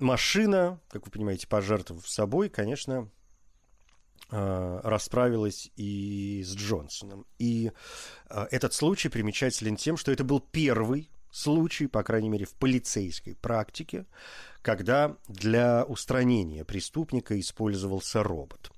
машина, 0.00 0.80
как 0.88 1.06
вы 1.06 1.12
понимаете, 1.12 1.46
пожертвовав 1.46 2.08
собой, 2.08 2.48
конечно, 2.48 3.10
расправилась 4.28 5.70
и 5.76 6.42
с 6.44 6.54
Джонсоном. 6.54 7.26
И 7.38 7.70
э, 8.28 8.46
этот 8.50 8.74
случай 8.74 9.08
примечателен 9.08 9.76
тем, 9.76 9.96
что 9.96 10.10
это 10.10 10.24
был 10.24 10.40
первый 10.40 11.10
случай, 11.30 11.86
по 11.86 12.02
крайней 12.02 12.28
мере, 12.28 12.46
в 12.46 12.54
полицейской 12.54 13.34
практике, 13.34 14.06
когда 14.62 15.16
для 15.28 15.84
устранения 15.84 16.64
преступника 16.64 17.38
использовался 17.38 18.22
робот. 18.22 18.72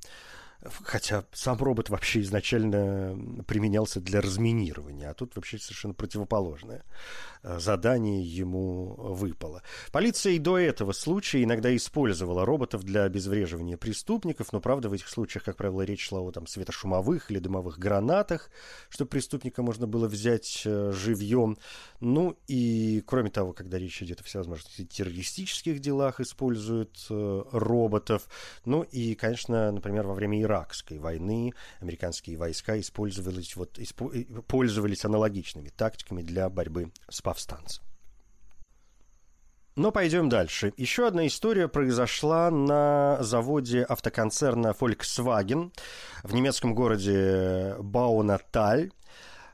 Хотя 0.82 1.24
сам 1.32 1.56
робот 1.58 1.88
вообще 1.88 2.20
изначально 2.22 3.16
применялся 3.46 4.00
для 4.00 4.20
разминирования, 4.20 5.08
а 5.08 5.14
тут 5.14 5.36
вообще 5.36 5.56
совершенно 5.56 5.94
противоположное 5.94 6.84
э, 7.44 7.60
задание 7.60 8.24
ему 8.24 8.94
выпало. 8.96 9.62
Полиция 9.92 10.32
и 10.32 10.40
до 10.40 10.58
этого 10.58 10.90
случая 10.90 11.44
иногда 11.44 11.74
использовала 11.76 12.44
роботов 12.44 12.82
для 12.82 13.04
обезвреживания 13.04 13.76
преступников, 13.76 14.52
но, 14.52 14.60
правда, 14.60 14.88
в 14.88 14.94
этих 14.94 15.08
случаях, 15.08 15.44
как 15.44 15.56
правило, 15.56 15.82
речь 15.82 16.08
шла 16.08 16.20
о 16.20 16.32
там, 16.32 16.48
светошумовых 16.48 17.30
или 17.30 17.38
дымовых 17.38 17.78
гранатах, 17.78 18.50
чтобы 18.88 19.10
преступника 19.10 19.62
можно 19.62 19.86
было 19.86 20.08
взять 20.08 20.62
э, 20.64 20.90
живьем. 20.92 21.56
Ну 22.00 22.36
и, 22.48 23.04
кроме 23.06 23.30
того, 23.30 23.52
когда 23.52 23.78
речь 23.78 24.02
идет 24.02 24.22
о 24.22 24.24
всевозможных 24.24 24.88
террористических 24.88 25.78
делах, 25.78 26.18
используют 26.18 27.06
э, 27.10 27.42
роботов. 27.52 28.28
Ну 28.64 28.82
и, 28.82 29.14
конечно, 29.14 29.70
например, 29.70 30.04
во 30.08 30.14
время 30.14 30.47
Иракской 30.48 30.98
войны 30.98 31.52
американские 31.80 32.36
войска 32.36 32.80
использовались, 32.80 33.54
вот, 33.54 33.78
испо, 33.78 34.10
пользовались 34.46 35.04
аналогичными 35.04 35.68
тактиками 35.68 36.22
для 36.22 36.48
борьбы 36.48 36.90
с 37.10 37.20
повстанцем. 37.20 37.84
Но 39.76 39.92
пойдем 39.92 40.28
дальше. 40.28 40.72
Еще 40.76 41.06
одна 41.06 41.26
история 41.28 41.68
произошла 41.68 42.50
на 42.50 43.18
заводе 43.20 43.84
автоконцерна 43.84 44.74
Volkswagen 44.78 45.72
в 46.24 46.34
немецком 46.34 46.74
городе 46.74 47.76
Баунаталь. 47.78 48.90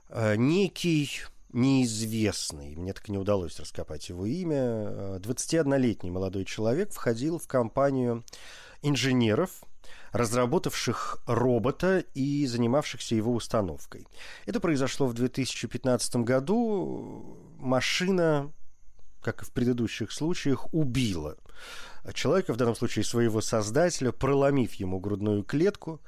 Э, 0.08 0.36
некий 0.36 1.10
неизвестный, 1.54 2.74
мне 2.74 2.92
так 2.92 3.08
и 3.08 3.12
не 3.12 3.18
удалось 3.18 3.60
раскопать 3.60 4.08
его 4.08 4.26
имя, 4.26 5.18
21-летний 5.18 6.10
молодой 6.10 6.44
человек 6.44 6.92
входил 6.92 7.38
в 7.38 7.46
компанию 7.46 8.24
инженеров, 8.82 9.62
разработавших 10.14 11.18
робота 11.26 12.04
и 12.14 12.46
занимавшихся 12.46 13.16
его 13.16 13.34
установкой. 13.34 14.06
Это 14.46 14.60
произошло 14.60 15.08
в 15.08 15.14
2015 15.14 16.16
году. 16.16 17.36
Машина, 17.58 18.52
как 19.20 19.42
и 19.42 19.44
в 19.44 19.50
предыдущих 19.50 20.12
случаях, 20.12 20.72
убила 20.72 21.36
человека, 22.12 22.52
в 22.52 22.56
данном 22.56 22.76
случае 22.76 23.04
своего 23.04 23.40
создателя, 23.40 24.12
проломив 24.12 24.74
ему 24.74 25.00
грудную 25.00 25.42
клетку. 25.42 26.00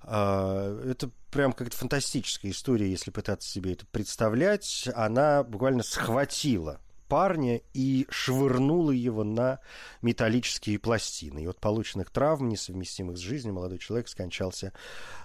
А, 0.00 0.76
это 0.84 1.10
прям 1.30 1.52
как-то 1.52 1.76
фантастическая 1.76 2.50
история, 2.50 2.90
если 2.90 3.12
пытаться 3.12 3.48
себе 3.48 3.74
это 3.74 3.86
представлять. 3.86 4.88
Она 4.96 5.44
буквально 5.44 5.84
схватила 5.84 6.80
парня 7.08 7.60
и 7.72 8.06
швырнула 8.10 8.90
его 8.90 9.24
на 9.24 9.60
металлические 10.02 10.78
пластины. 10.78 11.44
И 11.44 11.46
от 11.46 11.60
полученных 11.60 12.10
травм, 12.10 12.48
несовместимых 12.48 13.16
с 13.16 13.20
жизнью, 13.20 13.54
молодой 13.54 13.78
человек 13.78 14.08
скончался 14.08 14.72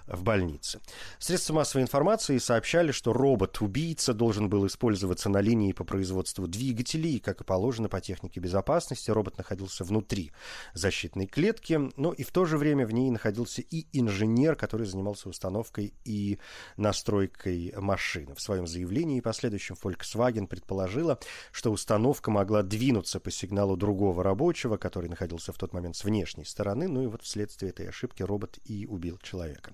в 0.06 0.22
больнице. 0.22 0.80
Средства 1.18 1.54
массовой 1.54 1.82
информации 1.82 2.38
сообщали, 2.38 2.92
что 2.92 3.12
робот-убийца 3.12 4.12
должен 4.12 4.48
был 4.48 4.66
использоваться 4.66 5.28
на 5.28 5.40
линии 5.40 5.72
по 5.72 5.84
производству 5.84 6.46
двигателей, 6.46 7.20
как 7.20 7.40
и 7.40 7.44
положено 7.44 7.88
по 7.88 8.00
технике 8.00 8.40
безопасности, 8.40 9.10
робот 9.10 9.38
находился 9.38 9.84
внутри 9.84 10.32
защитной 10.74 11.26
клетки, 11.26 11.80
но 11.96 12.12
и 12.12 12.22
в 12.22 12.32
то 12.32 12.44
же 12.44 12.58
время 12.58 12.86
в 12.86 12.92
ней 12.92 13.10
находился 13.10 13.62
и 13.62 13.86
инженер, 13.92 14.56
который 14.56 14.86
занимался 14.86 15.28
установкой 15.28 15.94
и 16.04 16.38
настройкой 16.76 17.72
машины. 17.76 18.34
В 18.34 18.40
своем 18.40 18.66
заявлении 18.66 19.18
и 19.18 19.20
последующем 19.20 19.76
Volkswagen 19.82 20.46
предположила, 20.46 21.18
что 21.52 21.70
установка 21.80 22.30
могла 22.30 22.62
двинуться 22.62 23.20
по 23.20 23.30
сигналу 23.30 23.74
другого 23.74 24.22
рабочего, 24.22 24.76
который 24.76 25.08
находился 25.08 25.52
в 25.52 25.56
тот 25.56 25.72
момент 25.72 25.96
с 25.96 26.04
внешней 26.04 26.44
стороны, 26.44 26.88
ну 26.88 27.02
и 27.02 27.06
вот 27.06 27.22
вследствие 27.22 27.70
этой 27.70 27.88
ошибки 27.88 28.22
робот 28.22 28.58
и 28.66 28.86
убил 28.86 29.18
человека. 29.22 29.72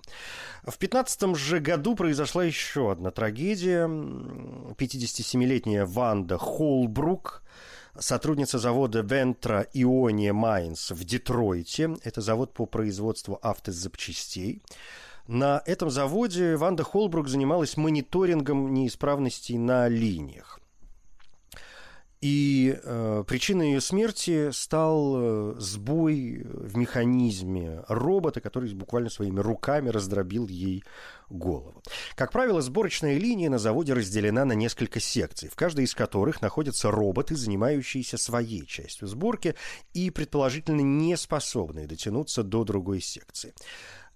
В 0.65 0.77
15 0.77 1.35
же 1.35 1.59
году 1.59 1.95
произошла 1.95 2.45
еще 2.45 2.91
одна 2.91 3.11
трагедия. 3.11 3.87
57-летняя 3.87 5.85
Ванда 5.85 6.37
Холбрук, 6.37 7.43
сотрудница 7.99 8.57
завода 8.57 9.01
Вентра 9.01 9.67
Иония 9.73 10.31
Майнс 10.31 10.91
в 10.91 11.03
Детройте. 11.03 11.97
Это 12.03 12.21
завод 12.21 12.53
по 12.53 12.65
производству 12.65 13.37
автозапчастей. 13.41 14.61
На 15.27 15.61
этом 15.65 15.89
заводе 15.89 16.55
Ванда 16.55 16.85
Холбрук 16.85 17.27
занималась 17.27 17.75
мониторингом 17.75 18.73
неисправностей 18.73 19.57
на 19.57 19.89
линиях. 19.89 20.61
И 22.19 22.79
э, 22.81 23.23
причиной 23.27 23.73
ее 23.73 23.81
смерти 23.81 24.49
стал 24.51 25.15
э, 25.17 25.55
сбой 25.59 26.41
в 26.45 26.75
механизме 26.75 27.83
робота, 27.87 28.41
который 28.41 28.73
буквально 28.73 29.11
своими 29.11 29.39
руками 29.39 29.89
раздробил 29.89 30.47
ей 30.47 30.83
голову. 31.29 31.83
Как 32.15 32.31
правило, 32.31 32.61
сборочная 32.61 33.17
линия 33.17 33.51
на 33.51 33.59
заводе 33.59 33.93
разделена 33.93 34.45
на 34.45 34.53
несколько 34.53 34.99
секций, 34.99 35.49
в 35.49 35.55
каждой 35.55 35.85
из 35.85 35.93
которых 35.93 36.41
находятся 36.41 36.89
роботы, 36.89 37.35
занимающиеся 37.35 38.17
своей 38.17 38.65
частью 38.65 39.07
сборки 39.07 39.53
и, 39.93 40.09
предположительно, 40.09 40.81
не 40.81 41.15
способные 41.17 41.85
дотянуться 41.85 42.41
до 42.41 42.63
другой 42.63 43.01
секции. 43.01 43.53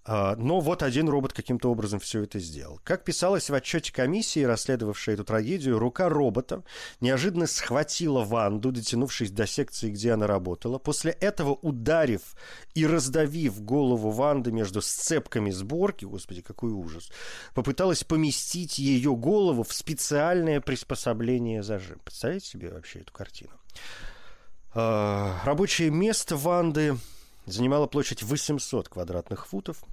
А, 0.04 0.34
но 0.36 0.58
вот 0.60 0.82
один 0.82 1.08
робот 1.08 1.32
каким-то 1.32 1.70
образом 1.70 2.00
все 2.00 2.22
это 2.22 2.40
сделал. 2.40 2.80
Как 2.82 3.04
писалось 3.04 3.48
в 3.48 3.54
отчете 3.54 3.92
комиссии, 3.92 4.42
расследовавшей 4.42 5.14
эту 5.14 5.24
трагедию, 5.24 5.78
рука 5.78 6.08
робота 6.08 6.64
неожиданно 7.00 7.46
схватила 7.46 8.24
Ванду, 8.24 8.72
дотянувшись 8.72 9.30
до 9.30 9.46
секции, 9.46 9.90
где 9.90 10.12
она 10.12 10.26
работала. 10.26 10.78
После 10.78 11.12
этого, 11.12 11.52
ударив 11.52 12.34
и 12.74 12.84
раздавив 12.84 13.62
голову 13.62 14.10
Ванды 14.10 14.50
между 14.50 14.82
сцепками 14.82 15.50
сборки, 15.52 16.04
господи, 16.04 16.42
какой 16.42 16.72
ужас, 16.72 17.12
попыталась 17.54 18.02
поместить 18.02 18.80
ее 18.80 19.14
голову 19.14 19.62
в 19.62 19.72
специальное 19.72 20.60
приспособление 20.60 21.62
зажим. 21.62 22.00
Представляете 22.04 22.46
себе 22.46 22.72
вообще 22.72 23.00
эту 23.00 23.12
картину? 23.12 23.52
А, 24.74 25.40
рабочее 25.44 25.90
место 25.90 26.36
Ванды 26.36 26.96
занимала 27.46 27.86
площадь 27.86 28.22
800 28.22 28.88
квадратных 28.88 29.46
футов, 29.46 29.84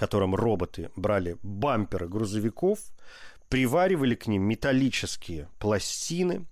котором 0.00 0.34
роботы 0.34 0.90
брали 0.96 1.36
бамперы 1.42 2.08
грузовиков, 2.08 2.78
приваривали 3.50 4.14
к 4.14 4.26
ним 4.28 4.44
металлические 4.44 5.48
пластины. 5.58 6.46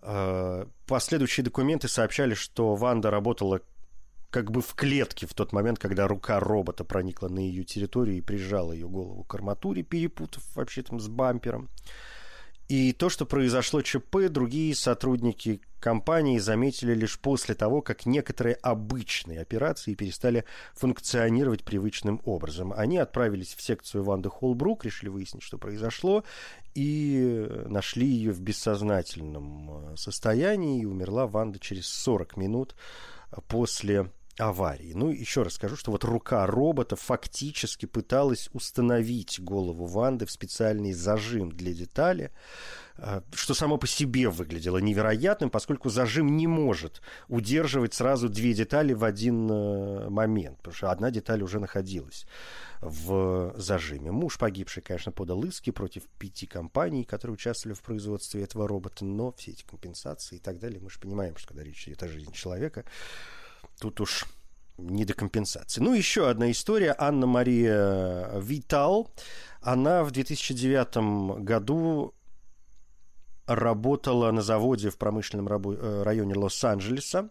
Э, 0.00 0.64
последующие 0.86 1.44
документы 1.44 1.88
сообщали, 1.88 2.32
что 2.32 2.74
Ванда 2.74 3.10
работала 3.10 3.60
как 4.30 4.50
бы 4.50 4.62
в 4.62 4.72
клетке 4.72 5.26
в 5.26 5.34
тот 5.34 5.52
момент, 5.52 5.78
когда 5.78 6.08
рука 6.08 6.40
робота 6.40 6.82
проникла 6.82 7.28
на 7.28 7.40
ее 7.40 7.64
территорию 7.64 8.16
и 8.16 8.22
прижала 8.22 8.72
ее 8.72 8.88
голову 8.88 9.22
к 9.24 9.34
арматуре, 9.34 9.82
перепутав 9.82 10.42
вообще 10.56 10.82
там 10.82 10.98
с 10.98 11.08
бампером. 11.08 11.68
И 12.68 12.92
то, 12.92 13.10
что 13.10 13.26
произошло 13.26 13.82
ЧП, 13.82 14.28
другие 14.30 14.74
сотрудники 14.74 15.60
компании 15.78 16.38
заметили 16.38 16.94
лишь 16.94 17.18
после 17.18 17.54
того, 17.54 17.82
как 17.82 18.06
некоторые 18.06 18.54
обычные 18.54 19.40
операции 19.40 19.94
перестали 19.94 20.44
функционировать 20.74 21.64
привычным 21.64 22.22
образом. 22.24 22.72
Они 22.74 22.98
отправились 22.98 23.54
в 23.54 23.62
секцию 23.62 24.04
Ванды 24.04 24.30
Холбрук, 24.30 24.84
решили 24.84 25.10
выяснить, 25.10 25.42
что 25.42 25.58
произошло, 25.58 26.24
и 26.74 27.46
нашли 27.66 28.06
ее 28.06 28.32
в 28.32 28.40
бессознательном 28.40 29.92
э, 29.92 29.96
состоянии, 29.96 30.80
и 30.80 30.86
умерла 30.86 31.26
Ванда 31.26 31.58
через 31.58 31.88
40 31.88 32.36
минут 32.36 32.74
после 33.48 34.10
аварии. 34.38 34.92
Ну, 34.94 35.10
еще 35.10 35.42
раз 35.42 35.54
скажу, 35.54 35.76
что 35.76 35.90
вот 35.90 36.04
рука 36.04 36.46
робота 36.46 36.96
фактически 36.96 37.86
пыталась 37.86 38.48
установить 38.52 39.40
голову 39.40 39.86
Ванды 39.86 40.26
в 40.26 40.30
специальный 40.30 40.92
зажим 40.92 41.50
для 41.50 41.74
детали, 41.74 42.30
а, 42.96 43.22
что 43.34 43.54
само 43.54 43.76
по 43.76 43.86
себе 43.86 44.28
выглядело 44.28 44.78
невероятным, 44.78 45.50
поскольку 45.50 45.90
зажим 45.90 46.36
не 46.36 46.46
может 46.46 47.02
удерживать 47.28 47.94
сразу 47.94 48.28
две 48.28 48.54
детали 48.54 48.94
в 48.94 49.04
один 49.04 49.50
э, 49.50 50.08
момент, 50.08 50.58
потому 50.58 50.74
что 50.74 50.90
одна 50.90 51.10
деталь 51.10 51.42
уже 51.42 51.58
находилась 51.60 52.26
в 52.80 53.54
зажиме. 53.56 54.12
Муж 54.12 54.38
погибший, 54.38 54.82
конечно, 54.82 55.12
подал 55.12 55.44
иски 55.44 55.70
против 55.70 56.04
пяти 56.18 56.46
компаний, 56.46 57.04
которые 57.04 57.34
участвовали 57.34 57.74
в 57.74 57.82
производстве 57.82 58.42
этого 58.42 58.66
робота, 58.66 59.04
но 59.04 59.32
все 59.32 59.52
эти 59.52 59.62
компенсации 59.62 60.36
и 60.36 60.40
так 60.40 60.58
далее, 60.58 60.80
мы 60.80 60.90
же 60.90 60.98
понимаем, 60.98 61.36
что 61.36 61.48
когда 61.48 61.62
речь 61.62 61.86
идет 61.86 62.02
о 62.02 62.08
жизни 62.08 62.32
человека, 62.32 62.84
тут 63.80 64.00
уж 64.00 64.26
не 64.78 65.04
до 65.04 65.14
компенсации. 65.14 65.80
Ну, 65.80 65.94
еще 65.94 66.28
одна 66.28 66.50
история. 66.50 66.94
Анна-Мария 66.98 68.38
Витал. 68.40 69.10
Она 69.60 70.02
в 70.02 70.10
2009 70.10 71.42
году 71.42 72.14
работала 73.46 74.30
на 74.30 74.42
заводе 74.42 74.90
в 74.90 74.98
промышленном 74.98 75.48
э, 75.48 76.02
районе 76.02 76.34
Лос-Анджелеса 76.34 77.30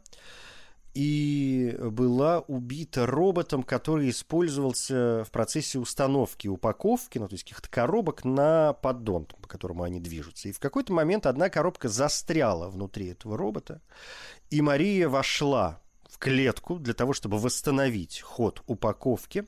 и 0.93 1.77
была 1.79 2.41
убита 2.41 3.05
роботом, 3.05 3.63
который 3.63 4.09
использовался 4.09 5.23
в 5.25 5.31
процессе 5.31 5.79
установки 5.79 6.47
упаковки, 6.47 7.17
ну, 7.17 7.27
то 7.29 7.33
есть 7.33 7.45
каких-то 7.45 7.69
коробок 7.69 8.25
на 8.25 8.73
поддон, 8.73 9.25
по 9.25 9.47
которому 9.47 9.83
они 9.83 10.01
движутся. 10.01 10.49
И 10.49 10.51
в 10.51 10.59
какой-то 10.59 10.91
момент 10.91 11.25
одна 11.25 11.49
коробка 11.49 11.87
застряла 11.87 12.69
внутри 12.69 13.07
этого 13.07 13.37
робота, 13.37 13.81
и 14.49 14.61
Мария 14.61 15.07
вошла 15.07 15.81
клетку 16.21 16.77
для 16.77 16.93
того, 16.93 17.13
чтобы 17.13 17.39
восстановить 17.39 18.21
ход 18.21 18.61
упаковки. 18.67 19.45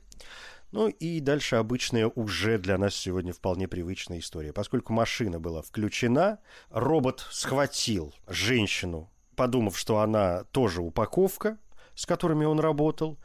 Ну 0.72 0.88
и 0.88 1.20
дальше 1.20 1.54
обычная 1.54 2.08
уже 2.08 2.58
для 2.58 2.76
нас 2.78 2.96
сегодня 2.96 3.32
вполне 3.32 3.68
привычная 3.68 4.18
история. 4.18 4.52
Поскольку 4.52 4.92
машина 4.92 5.38
была 5.38 5.62
включена, 5.62 6.40
робот 6.70 7.26
схватил 7.30 8.12
женщину, 8.26 9.08
подумав, 9.36 9.78
что 9.78 10.00
она 10.00 10.42
тоже 10.50 10.82
упаковка, 10.82 11.58
с 11.94 12.06
которыми 12.06 12.44
он 12.44 12.58
работал, 12.58 13.18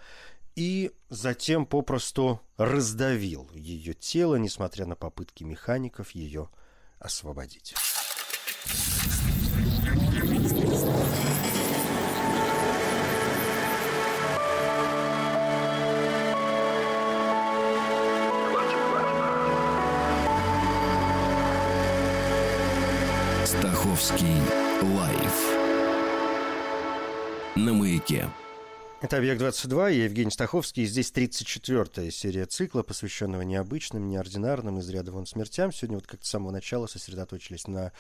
и 0.56 0.92
затем 1.10 1.66
попросту 1.66 2.40
раздавил 2.58 3.50
ее 3.56 3.96
тело, 3.96 4.36
несмотря 4.36 4.86
на 4.86 4.96
попытки 4.96 5.44
механиков 5.44 6.12
ее 6.12 6.50
освободить. 7.00 7.74
Стаховский 24.00 24.42
лайф 24.96 25.58
на 27.58 27.74
маяке. 27.74 28.30
Это 29.02 29.18
«Объект-22», 29.18 29.94
я 29.94 30.06
Евгений 30.06 30.32
Стаховский, 30.32 30.84
и 30.84 30.86
здесь 30.86 31.12
34-я 31.12 32.10
серия 32.10 32.46
цикла, 32.46 32.82
посвященного 32.82 33.42
необычным, 33.42 34.08
неординарным, 34.08 34.80
из 34.80 34.90
ряда 34.90 35.12
вон 35.12 35.26
смертям. 35.26 35.74
Сегодня 35.74 35.98
вот 35.98 36.08
как-то 36.08 36.26
с 36.26 36.30
самого 36.30 36.52
начала 36.52 36.88
сосредоточились 36.88 37.68
на 37.68 37.92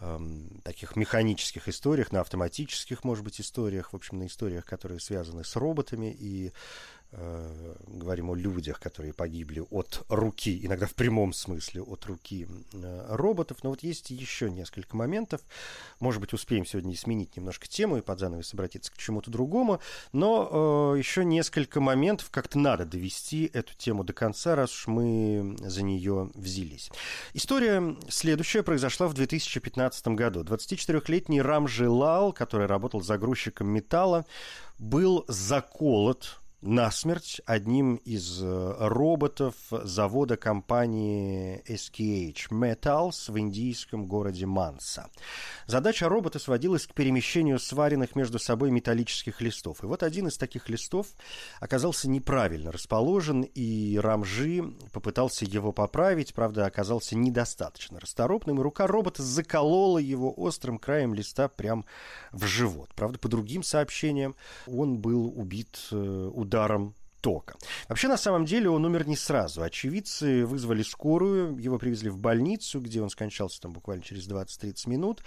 эм, 0.00 0.60
таких 0.64 0.96
механических 0.96 1.68
историях, 1.68 2.10
на 2.10 2.20
автоматических, 2.20 3.04
может 3.04 3.22
быть, 3.22 3.40
историях, 3.40 3.92
в 3.92 3.96
общем, 3.96 4.18
на 4.18 4.26
историях, 4.26 4.64
которые 4.64 4.98
связаны 4.98 5.44
с 5.44 5.54
роботами 5.54 6.12
и 6.18 6.52
э, 7.12 7.74
говорим 7.86 8.30
о 8.30 8.34
людях, 8.34 8.80
которые 8.80 9.12
погибли 9.12 9.64
от 9.70 10.04
руки, 10.08 10.58
иногда 10.64 10.86
в 10.86 10.94
прямом 10.94 11.32
смысле 11.32 11.82
от 11.82 12.06
руки 12.06 12.46
э, 12.72 13.06
роботов. 13.08 13.58
Но 13.62 13.70
вот 13.70 13.82
есть 13.82 14.10
еще 14.10 14.50
несколько 14.50 14.96
моментов. 14.96 15.40
Может 16.00 16.20
быть, 16.20 16.32
успеем 16.32 16.66
сегодня 16.66 16.96
сменить 16.96 17.36
немножко 17.36 17.68
тему 17.68 17.98
и 17.98 18.02
под 18.02 18.18
занавес 18.18 18.52
обратиться 18.54 18.92
к 18.92 18.98
чему-то 18.98 19.30
другому. 19.30 19.80
Но 20.12 20.94
э, 20.94 20.98
еще 20.98 21.24
несколько 21.24 21.80
моментов. 21.80 22.30
Как-то 22.30 22.58
надо 22.58 22.84
довести 22.84 23.50
эту 23.52 23.74
тему 23.74 24.04
до 24.04 24.12
конца, 24.12 24.54
раз 24.54 24.72
уж 24.72 24.86
мы 24.86 25.56
за 25.60 25.82
нее 25.82 26.30
взялись. 26.34 26.90
История 27.34 27.96
следующая 28.08 28.62
произошла 28.62 29.08
в 29.08 29.14
2015 29.14 30.08
году. 30.08 30.42
24-летний 30.42 31.42
Рам 31.42 31.68
Жилал, 31.68 32.32
который 32.32 32.66
работал 32.66 33.00
загрузчиком 33.00 33.68
металла, 33.68 34.26
был 34.78 35.24
заколот 35.28 36.40
насмерть 36.60 37.40
одним 37.46 37.96
из 37.96 38.42
э, 38.42 38.74
роботов 38.78 39.54
завода 39.70 40.36
компании 40.36 41.62
SKH 41.68 42.50
Metals 42.50 43.30
в 43.30 43.38
индийском 43.38 44.06
городе 44.06 44.46
Манса. 44.46 45.08
Задача 45.66 46.08
робота 46.08 46.38
сводилась 46.38 46.86
к 46.86 46.94
перемещению 46.94 47.60
сваренных 47.60 48.16
между 48.16 48.38
собой 48.40 48.70
металлических 48.70 49.40
листов. 49.40 49.84
И 49.84 49.86
вот 49.86 50.02
один 50.02 50.28
из 50.28 50.36
таких 50.36 50.68
листов 50.68 51.06
оказался 51.60 52.08
неправильно 52.10 52.72
расположен, 52.72 53.42
и 53.42 53.96
Рамжи 53.98 54.64
попытался 54.92 55.44
его 55.44 55.72
поправить, 55.72 56.34
правда, 56.34 56.66
оказался 56.66 57.16
недостаточно 57.16 58.00
расторопным, 58.00 58.58
и 58.58 58.62
рука 58.62 58.88
робота 58.88 59.22
заколола 59.22 59.98
его 59.98 60.32
острым 60.36 60.78
краем 60.78 61.14
листа 61.14 61.48
прямо 61.48 61.84
в 62.32 62.46
живот. 62.46 62.90
Правда, 62.96 63.18
по 63.18 63.28
другим 63.28 63.62
сообщениям, 63.62 64.34
он 64.66 64.98
был 64.98 65.32
убит 65.38 65.78
э, 65.92 66.30
ударом 66.48 66.94
тока. 67.20 67.56
Вообще, 67.88 68.08
на 68.08 68.16
самом 68.16 68.44
деле, 68.44 68.70
он 68.70 68.84
умер 68.84 69.06
не 69.06 69.16
сразу. 69.16 69.62
Очевидцы 69.62 70.46
вызвали 70.46 70.82
скорую, 70.82 71.58
его 71.58 71.78
привезли 71.78 72.10
в 72.10 72.18
больницу, 72.18 72.80
где 72.80 73.02
он 73.02 73.10
скончался 73.10 73.60
там 73.60 73.72
буквально 73.72 74.02
через 74.02 74.28
20-30 74.28 74.88
минут, 74.88 75.22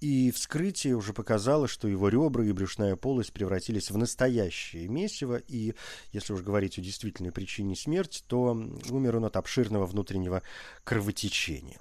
и 0.00 0.30
вскрытие 0.30 0.96
уже 0.96 1.12
показало, 1.12 1.68
что 1.68 1.86
его 1.86 2.08
ребра 2.08 2.44
и 2.44 2.52
брюшная 2.52 2.96
полость 2.96 3.32
превратились 3.32 3.90
в 3.90 3.98
настоящее 3.98 4.88
месиво, 4.88 5.36
и 5.36 5.74
если 6.12 6.32
уж 6.32 6.40
говорить 6.40 6.78
о 6.78 6.82
действительной 6.82 7.32
причине 7.32 7.76
смерти, 7.76 8.22
то 8.26 8.58
умер 8.90 9.16
он 9.16 9.26
от 9.26 9.36
обширного 9.36 9.86
внутреннего 9.86 10.42
кровотечения. 10.82 11.78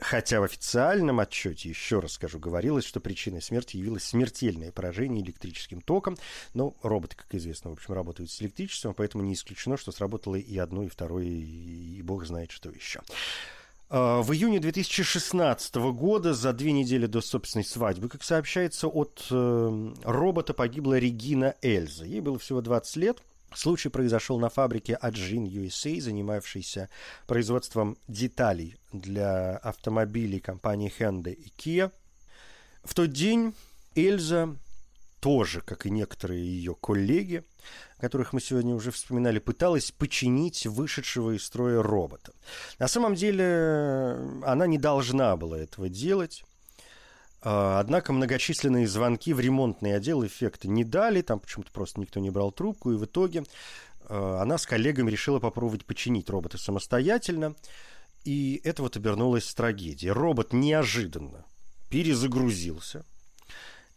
Хотя 0.00 0.40
в 0.40 0.44
официальном 0.44 1.20
отчете, 1.20 1.68
еще 1.68 2.00
раз 2.00 2.12
скажу, 2.12 2.38
говорилось, 2.38 2.86
что 2.86 3.00
причиной 3.00 3.42
смерти 3.42 3.76
явилось 3.76 4.04
смертельное 4.04 4.72
поражение 4.72 5.22
электрическим 5.22 5.82
током. 5.82 6.16
Но 6.54 6.74
роботы, 6.82 7.16
как 7.16 7.34
известно, 7.34 7.70
в 7.70 7.74
общем, 7.74 7.92
работают 7.92 8.30
с 8.30 8.40
электричеством, 8.40 8.94
поэтому 8.94 9.22
не 9.22 9.34
исключено, 9.34 9.76
что 9.76 9.92
сработало 9.92 10.36
и 10.36 10.56
одно, 10.56 10.84
и 10.84 10.88
второе, 10.88 11.26
и 11.26 12.00
бог 12.02 12.24
знает, 12.24 12.50
что 12.50 12.70
еще. 12.70 13.00
А, 13.90 14.22
в 14.22 14.32
июне 14.32 14.58
2016 14.58 15.74
года, 15.92 16.32
за 16.32 16.52
две 16.54 16.72
недели 16.72 17.06
до 17.06 17.20
собственной 17.20 17.64
свадьбы, 17.64 18.08
как 18.08 18.22
сообщается, 18.22 18.88
от 18.88 19.26
э, 19.30 19.94
робота 20.04 20.54
погибла 20.54 20.98
Регина 20.98 21.56
Эльза. 21.60 22.06
Ей 22.06 22.20
было 22.20 22.38
всего 22.38 22.62
20 22.62 22.96
лет. 22.96 23.22
Случай 23.54 23.88
произошел 23.88 24.38
на 24.38 24.48
фабрике 24.48 24.94
Аджин 24.94 25.44
USA, 25.46 26.00
занимавшейся 26.00 26.88
производством 27.26 27.98
деталей 28.06 28.76
для 28.92 29.56
автомобилей 29.56 30.40
компании 30.40 30.92
Hyundai 30.98 31.32
и 31.32 31.52
Kia. 31.56 31.90
В 32.84 32.94
тот 32.94 33.10
день 33.10 33.54
Эльза 33.94 34.56
тоже, 35.20 35.60
как 35.60 35.84
и 35.84 35.90
некоторые 35.90 36.42
ее 36.42 36.74
коллеги, 36.74 37.44
которых 37.98 38.32
мы 38.32 38.40
сегодня 38.40 38.74
уже 38.74 38.90
вспоминали, 38.90 39.38
пыталась 39.38 39.90
починить 39.90 40.66
вышедшего 40.66 41.36
из 41.36 41.44
строя 41.44 41.82
робота. 41.82 42.32
На 42.78 42.88
самом 42.88 43.14
деле 43.14 44.16
она 44.44 44.66
не 44.66 44.78
должна 44.78 45.36
была 45.36 45.58
этого 45.58 45.88
делать. 45.88 46.44
А, 47.42 47.80
однако 47.80 48.12
многочисленные 48.12 48.86
звонки 48.86 49.32
в 49.32 49.40
ремонтный 49.40 49.96
отдел 49.96 50.24
эффекта 50.24 50.68
не 50.68 50.84
дали, 50.84 51.22
там 51.22 51.40
почему-то 51.40 51.70
просто 51.72 52.00
никто 52.00 52.20
не 52.20 52.30
брал 52.30 52.52
трубку, 52.52 52.92
и 52.92 52.96
в 52.96 53.04
итоге 53.04 53.44
а, 54.04 54.42
она 54.42 54.58
с 54.58 54.66
коллегами 54.66 55.10
решила 55.10 55.38
попробовать 55.38 55.84
починить 55.84 56.28
робота 56.28 56.58
самостоятельно, 56.58 57.54
и 58.24 58.60
это 58.64 58.82
вот 58.82 58.96
обернулось 58.96 59.52
трагедией. 59.54 60.12
Робот 60.12 60.52
неожиданно 60.52 61.44
перезагрузился 61.88 63.04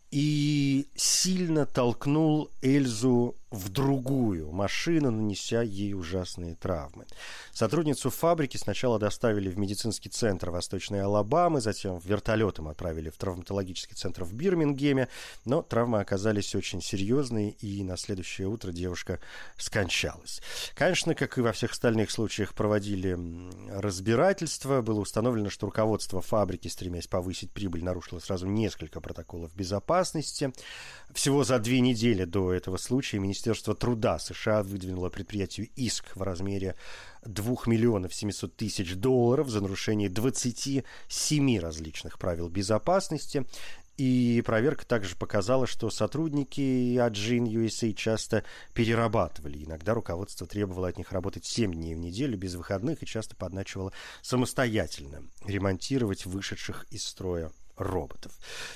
и 0.10 0.88
сильно 0.96 1.66
толкнул 1.66 2.50
Эльзу 2.62 3.36
в 3.54 3.70
другую 3.70 4.52
машину, 4.52 5.12
нанеся 5.12 5.62
ей 5.62 5.94
ужасные 5.94 6.56
травмы. 6.56 7.06
Сотрудницу 7.54 8.10
фабрики 8.10 8.58
сначала 8.58 8.98
доставили 8.98 9.48
в 9.48 9.60
медицинский 9.60 10.10
центр 10.10 10.50
Восточной 10.50 11.04
Алабамы, 11.04 11.62
затем 11.62 12.00
вертолетом 12.00 12.68
отправили 12.68 13.12
в 13.12 13.18
травматологический 13.18 13.96
центр 13.96 14.24
в 14.24 14.34
Бирмингеме, 14.34 15.08
но 15.46 15.62
травмы 15.62 16.00
оказались 16.00 16.56
очень 16.56 16.82
серьезные, 16.82 17.52
и 17.52 17.84
на 17.84 17.96
следующее 17.96 18.48
утро 18.48 18.72
девушка 18.72 19.20
скончалась. 19.58 20.42
Конечно, 20.74 21.14
как 21.14 21.38
и 21.38 21.42
во 21.42 21.52
всех 21.52 21.74
остальных 21.74 22.10
случаях, 22.10 22.56
проводили 22.56 23.16
разбирательство. 23.70 24.82
Было 24.82 25.00
установлено, 25.00 25.52
что 25.52 25.68
руководство 25.68 26.22
фабрики, 26.22 26.70
стремясь 26.70 27.06
повысить 27.06 27.52
прибыль, 27.52 27.84
нарушило 27.84 28.18
сразу 28.18 28.48
несколько 28.48 29.00
протоколов 29.00 29.56
безопасности. 29.56 30.52
Всего 31.14 31.44
за 31.44 31.60
две 31.60 31.82
недели 31.82 32.24
до 32.24 32.52
этого 32.52 32.78
случая 32.78 33.20
Министерство 33.20 33.43
труда 33.76 34.20
США 34.20 34.64
выдвинуло 34.64 35.10
предприятию 35.10 35.70
иск 35.76 36.16
в 36.16 36.22
размере 36.22 36.76
2 37.26 37.56
миллионов 37.68 38.14
700 38.14 38.56
тысяч 38.56 38.96
долларов 38.96 39.50
за 39.50 39.62
нарушение 39.62 40.10
27 40.10 41.60
различных 41.60 42.18
правил 42.20 42.50
безопасности. 42.50 43.46
И 43.98 44.42
проверка 44.44 44.88
также 44.88 45.16
показала, 45.16 45.68
что 45.68 45.92
сотрудники 45.92 46.98
Аджин 46.98 47.46
USA 47.46 47.94
часто 47.94 48.44
перерабатывали. 48.74 49.64
Иногда 49.64 49.94
руководство 49.94 50.48
требовало 50.48 50.88
от 50.88 50.98
них 50.98 51.12
работать 51.12 51.46
7 51.46 51.72
дней 51.72 51.94
в 51.94 52.00
неделю 52.00 52.36
без 52.36 52.56
выходных 52.56 53.04
и 53.04 53.06
часто 53.06 53.36
подначивало 53.36 53.94
самостоятельно 54.24 55.24
ремонтировать 55.46 56.26
вышедших 56.26 56.88
из 56.90 57.06
строя 57.06 57.52
роботов. 57.78 58.32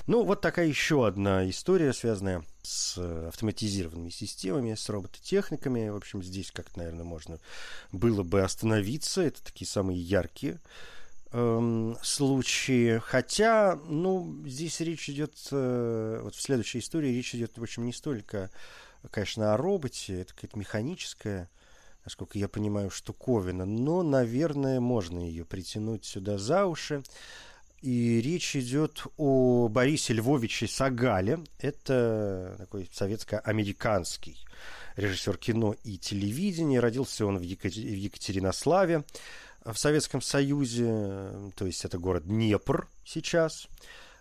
Ну, 0.06 0.24
вот 0.24 0.40
такая 0.40 0.66
еще 0.66 1.06
одна 1.06 1.48
история, 1.48 1.92
связанная 1.92 2.44
с 2.62 2.98
автоматизированными 3.28 4.10
системами, 4.10 4.74
с 4.74 4.88
робототехниками. 4.88 5.88
В 5.88 5.96
общем, 5.96 6.22
здесь 6.22 6.50
как-то, 6.50 6.78
наверное, 6.78 7.04
можно 7.04 7.38
было 7.92 8.22
бы 8.22 8.42
остановиться. 8.42 9.22
Это 9.22 9.42
такие 9.42 9.68
самые 9.68 10.00
яркие 10.00 10.60
эм, 11.32 11.96
случаи. 12.02 12.98
Хотя, 12.98 13.76
ну, 13.88 14.42
здесь 14.46 14.80
речь 14.80 15.08
идет, 15.08 15.34
э, 15.50 16.20
вот 16.22 16.34
в 16.34 16.40
следующей 16.40 16.80
истории 16.80 17.10
речь 17.10 17.34
идет, 17.34 17.56
в 17.56 17.62
общем, 17.62 17.86
не 17.86 17.92
столько, 17.92 18.50
конечно, 19.10 19.54
о 19.54 19.56
роботе, 19.56 20.20
это 20.20 20.34
какая-то 20.34 20.58
механическая 20.58 21.48
насколько 22.04 22.38
я 22.38 22.48
понимаю, 22.48 22.88
штуковина, 22.88 23.66
но, 23.66 24.02
наверное, 24.02 24.80
можно 24.80 25.18
ее 25.18 25.44
притянуть 25.44 26.06
сюда 26.06 26.38
за 26.38 26.64
уши. 26.64 27.02
И 27.80 28.20
речь 28.20 28.56
идет 28.56 29.04
о 29.16 29.68
Борисе 29.68 30.12
Львовиче 30.12 30.66
Сагале. 30.66 31.38
Это 31.58 32.56
такой 32.58 32.88
советско-американский 32.92 34.36
режиссер 34.96 35.36
кино 35.36 35.76
и 35.84 35.96
телевидения. 35.96 36.80
Родился 36.80 37.24
он 37.24 37.38
в, 37.38 37.42
Екатери- 37.42 37.90
в 37.90 37.98
Екатеринославе 37.98 39.04
в 39.64 39.76
Советском 39.76 40.20
Союзе. 40.20 41.52
То 41.54 41.66
есть 41.66 41.84
это 41.84 41.98
город 41.98 42.24
Днепр 42.26 42.88
сейчас. 43.04 43.68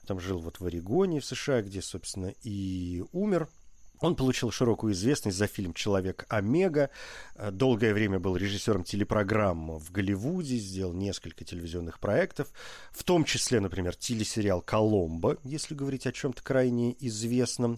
Там 0.05 0.19
жил 0.19 0.39
вот 0.39 0.59
в 0.59 0.65
Орегоне, 0.65 1.19
в 1.19 1.25
США, 1.25 1.61
где, 1.61 1.81
собственно, 1.81 2.33
и 2.43 3.03
умер. 3.11 3.49
Он 3.99 4.15
получил 4.15 4.51
широкую 4.51 4.93
известность 4.93 5.37
за 5.37 5.47
фильм 5.47 5.73
«Человек 5.73 6.25
Омега». 6.29 6.89
Э, 7.35 7.51
долгое 7.51 7.93
время 7.93 8.19
был 8.19 8.35
режиссером 8.35 8.83
телепрограмм 8.83 9.77
в 9.79 9.91
Голливуде, 9.91 10.57
сделал 10.57 10.93
несколько 10.93 11.43
телевизионных 11.43 11.99
проектов, 11.99 12.47
в 12.91 13.03
том 13.03 13.23
числе, 13.23 13.59
например, 13.59 13.95
телесериал 13.95 14.61
«Коломбо», 14.61 15.37
если 15.43 15.73
говорить 15.75 16.05
о 16.05 16.11
чем-то 16.11 16.43
крайне 16.43 16.95
известном. 16.99 17.75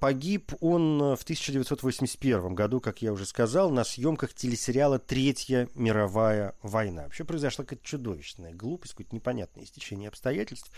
Погиб 0.00 0.52
он 0.60 0.98
в 1.16 1.22
1981 1.22 2.54
году, 2.54 2.80
как 2.80 3.02
я 3.02 3.12
уже 3.12 3.26
сказал, 3.26 3.70
на 3.70 3.84
съемках 3.84 4.34
телесериала 4.34 4.98
«Третья 4.98 5.68
мировая 5.74 6.54
война». 6.62 7.04
Вообще 7.04 7.24
произошла 7.24 7.64
какая-то 7.64 7.84
чудовищная 7.84 8.52
глупость, 8.54 8.94
какое-то 8.94 9.14
непонятное 9.14 9.64
истечение 9.64 10.08
обстоятельств. 10.08 10.70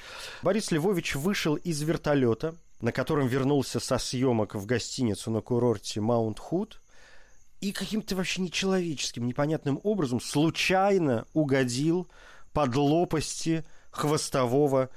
Борис 0.42 0.70
Львович 0.70 1.16
вышел 1.16 1.56
из 1.56 1.80
вертолета 1.82 2.54
на 2.82 2.92
котором 2.92 3.28
вернулся 3.28 3.80
со 3.80 3.96
съемок 3.96 4.54
в 4.56 4.66
гостиницу 4.66 5.30
на 5.30 5.40
курорте 5.40 6.00
Маунт 6.00 6.38
Худ 6.38 6.82
и 7.60 7.72
каким-то 7.72 8.16
вообще 8.16 8.42
нечеловеческим, 8.42 9.24
непонятным 9.24 9.80
образом 9.84 10.20
случайно 10.20 11.26
угодил 11.32 12.08
под 12.52 12.74
лопасти 12.74 13.64
хвостового 13.92 14.90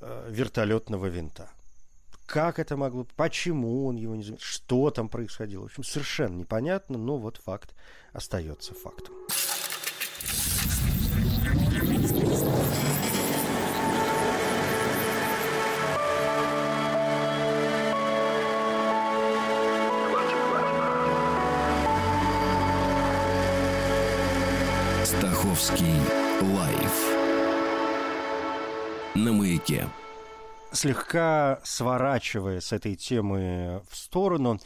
э, 0.00 0.28
вертолетного 0.30 1.06
винта. 1.06 1.48
Как 2.26 2.58
это 2.58 2.76
могло? 2.76 3.06
Почему 3.16 3.86
он 3.86 3.96
его 3.96 4.16
не 4.16 4.24
заметил? 4.24 4.44
Что 4.44 4.90
там 4.90 5.08
происходило? 5.08 5.62
В 5.62 5.66
общем, 5.66 5.84
совершенно 5.84 6.34
непонятно, 6.34 6.98
но 6.98 7.16
вот 7.18 7.36
факт 7.36 7.72
остается 8.12 8.74
фактом. 8.74 9.14
Стаховский 25.08 26.02
лайф 26.54 26.92
на 29.14 29.32
маяке 29.32 29.88
слегка 30.70 31.60
сворачивая 31.64 32.60
с 32.60 32.72
этой 32.74 32.94
темы 32.94 33.80
в 33.88 33.96
сторону, 33.96 34.60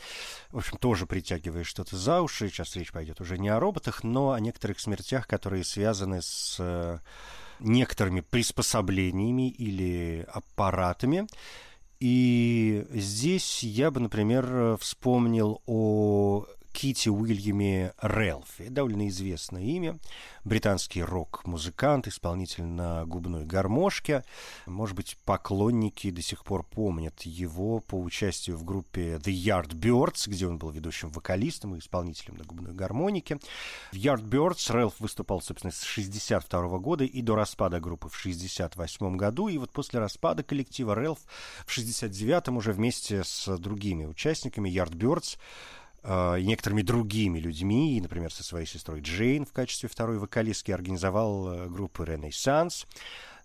в 0.51 0.59
общем, 0.59 0.79
тоже 0.79 1.07
притягивая 1.07 1.63
что-то 1.63 1.97
за 1.97 2.23
уши. 2.23 2.49
Сейчас 2.49 2.75
речь 2.75 2.91
пойдет 2.91 3.21
уже 3.21 3.39
не 3.39 3.51
о 3.51 3.61
роботах, 3.61 4.03
но 4.03 4.33
о 4.33 4.41
некоторых 4.41 4.81
смертях, 4.81 5.29
которые 5.29 5.63
связаны 5.63 6.21
с 6.23 6.57
э, 6.59 6.99
некоторыми 7.61 8.21
приспособлениями 8.21 9.49
или 9.49 10.27
аппаратами. 10.33 11.29
И 12.01 12.85
здесь 12.91 13.63
я 13.63 13.93
бы, 13.93 14.01
например, 14.01 14.77
вспомнил 14.79 15.63
о 15.67 16.47
Кити 16.73 17.09
Уильяме 17.09 17.95
Релфи. 18.01 18.69
Довольно 18.69 19.09
известное 19.09 19.63
имя. 19.63 19.99
Британский 20.45 21.03
рок-музыкант, 21.03 22.09
исполнитель 22.09 22.65
на 22.65 23.05
губной 23.07 23.45
гармошке. 23.45 24.25
Может 24.67 24.97
быть, 24.97 25.17
поклонники 25.25 26.11
до 26.11 26.23
сих 26.23 26.45
пор 26.45 26.65
помнят 26.65 27.23
его 27.23 27.79
по 27.81 27.95
участию 27.95 28.57
в 28.57 28.65
группе 28.65 29.17
The 29.17 29.33
Yardbirds, 29.33 30.29
где 30.29 30.47
он 30.49 30.59
был 30.59 30.71
ведущим 30.71 31.11
вокалистом 31.11 31.77
и 31.77 31.79
исполнителем 31.79 32.37
на 32.37 32.45
губной 32.45 32.73
гармонике. 32.73 33.39
В 33.93 33.97
Yardbirds 33.97 34.77
Релф 34.77 34.99
выступал, 34.99 35.41
собственно, 35.41 35.73
с 35.73 35.83
62 35.83 36.79
года 36.79 37.05
и 37.05 37.23
до 37.23 37.37
распада 37.37 37.79
группы 37.79 38.09
в 38.09 38.17
68 38.17 39.17
году. 39.17 39.49
И 39.49 39.59
вот 39.59 39.71
после 39.71 40.01
распада 40.01 40.43
коллектива 40.43 40.99
Релф 40.99 41.21
в 41.67 41.71
69 41.71 42.49
уже 42.49 42.73
вместе 42.73 43.23
с 43.25 43.57
другими 43.59 44.07
участниками 44.07 44.69
Yardbirds 44.71 45.39
и 46.05 46.45
некоторыми 46.45 46.83
другими 46.83 47.39
людьми, 47.39 48.01
например, 48.01 48.33
со 48.33 48.43
своей 48.43 48.67
сестрой 48.67 49.01
Джейн 49.01 49.47
в 49.47 49.53
качестве 49.53 49.89
второй 49.89 50.19
вокалистки 50.19 50.73
организовал 50.73 51.49
э, 51.53 51.69
группу 51.69 52.03
«Ренессанс». 52.03 52.87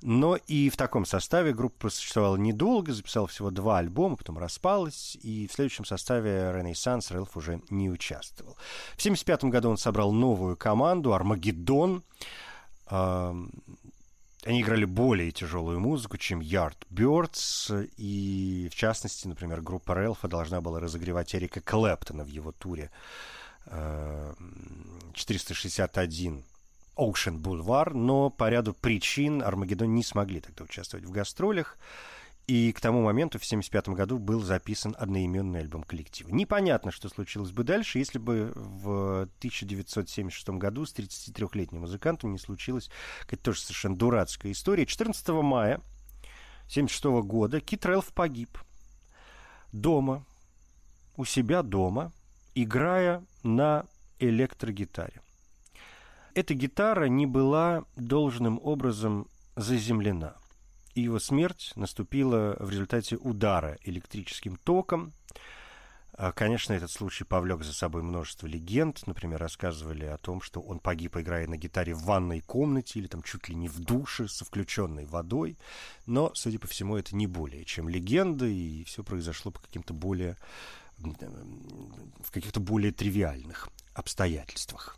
Но 0.01 0.35
и 0.35 0.69
в 0.69 0.77
таком 0.77 1.05
составе 1.05 1.53
группа 1.53 1.89
существовала 1.89 2.37
недолго, 2.37 2.93
записала 2.93 3.27
всего 3.27 3.49
два 3.49 3.79
альбома, 3.79 4.15
потом 4.15 4.37
распалась, 4.37 5.17
и 5.23 5.47
в 5.47 5.53
следующем 5.53 5.85
составе 5.85 6.51
«Ренессанс» 6.53 7.09
Рэлф 7.11 7.35
уже 7.35 7.61
не 7.69 7.89
участвовал. 7.89 8.53
В 8.95 8.99
1975 8.99 9.45
году 9.45 9.69
он 9.69 9.77
собрал 9.77 10.11
новую 10.11 10.55
команду 10.55 11.13
«Армагеддон», 11.13 12.03
они 14.47 14.61
играли 14.61 14.85
более 14.85 15.31
тяжелую 15.31 15.81
музыку, 15.81 16.17
чем 16.17 16.39
Yardbirds, 16.39 17.89
и, 17.97 18.69
в 18.71 18.75
частности, 18.75 19.27
например, 19.27 19.59
группа 19.61 19.93
Рэлфа 19.93 20.29
должна 20.29 20.61
была 20.61 20.79
разогревать 20.79 21.35
Эрика 21.35 21.59
Клэптона 21.59 22.23
в 22.23 22.27
его 22.27 22.53
туре 22.53 22.89
461 23.65 26.37
э, 26.37 26.41
Ocean 26.95 27.41
Boulevard, 27.41 27.93
но 27.93 28.29
по 28.29 28.49
ряду 28.49 28.73
причин 28.73 29.43
Армагеддон 29.43 29.93
не 29.93 30.03
смогли 30.03 30.39
тогда 30.39 30.63
участвовать 30.63 31.05
в 31.05 31.11
гастролях. 31.11 31.77
И 32.47 32.71
к 32.71 32.79
тому 32.79 33.03
моменту, 33.03 33.39
в 33.39 33.43
1975 33.43 33.89
году, 33.89 34.19
был 34.19 34.41
записан 34.41 34.95
одноименный 34.97 35.59
альбом 35.59 35.83
коллектива. 35.83 36.29
Непонятно, 36.29 36.91
что 36.91 37.09
случилось 37.09 37.51
бы 37.51 37.65
дальше, 37.65 37.99
если 37.99 38.19
бы 38.19 38.53
в 38.55 39.23
1976 39.39 40.49
году 40.51 40.85
с 40.85 40.95
33-летним 40.95 41.81
музыкантом 41.81 42.31
не 42.31 42.39
случилась 42.39 42.89
какая-то 43.21 43.43
тоже 43.43 43.59
совершенно 43.59 43.97
дурацкая 43.97 44.53
история. 44.53 44.85
14 44.85 45.27
мая 45.27 45.81
1976 46.67 47.03
года 47.27 47.59
Кит 47.59 47.85
Рэлф 47.85 48.13
погиб 48.13 48.57
дома, 49.73 50.23
у 51.17 51.25
себя 51.25 51.63
дома, 51.63 52.13
играя 52.55 53.25
на 53.43 53.85
электрогитаре. 54.19 55.21
Эта 56.33 56.53
гитара 56.53 57.05
не 57.09 57.25
была 57.25 57.83
должным 57.97 58.57
образом 58.63 59.27
заземлена– 59.57 60.37
и 60.97 61.01
его 61.01 61.19
смерть 61.19 61.73
наступила 61.75 62.57
в 62.59 62.71
результате 62.71 63.17
удара 63.17 63.77
электрическим 63.83 64.55
током. 64.55 65.13
А, 66.13 66.31
конечно, 66.31 66.73
этот 66.73 66.89
случай 66.89 67.23
повлек 67.23 67.63
за 67.63 67.71
собой 67.71 68.01
множество 68.01 68.47
легенд. 68.47 69.05
Например, 69.05 69.39
рассказывали 69.39 70.05
о 70.05 70.17
том, 70.17 70.41
что 70.41 70.59
он 70.59 70.79
погиб, 70.79 71.15
играя 71.17 71.47
на 71.47 71.55
гитаре 71.55 71.93
в 71.93 72.01
ванной 72.01 72.41
комнате 72.41 72.97
или 72.97 73.05
там 73.05 73.21
чуть 73.21 73.47
ли 73.47 73.53
не 73.53 73.67
в 73.67 73.79
душе 73.79 74.27
со 74.27 74.43
включенной 74.43 75.05
водой. 75.05 75.59
Но, 76.07 76.31
судя 76.33 76.57
по 76.57 76.65
всему, 76.65 76.97
это 76.97 77.15
не 77.15 77.27
более 77.27 77.63
чем 77.63 77.87
легенда, 77.87 78.47
и 78.47 78.83
все 78.83 79.03
произошло 79.03 79.51
по 79.51 79.59
каким-то 79.59 79.93
более 79.93 80.35
в 80.97 82.31
каких-то 82.31 82.59
более 82.59 82.91
тривиальных 82.91 83.69
обстоятельствах. 83.93 84.97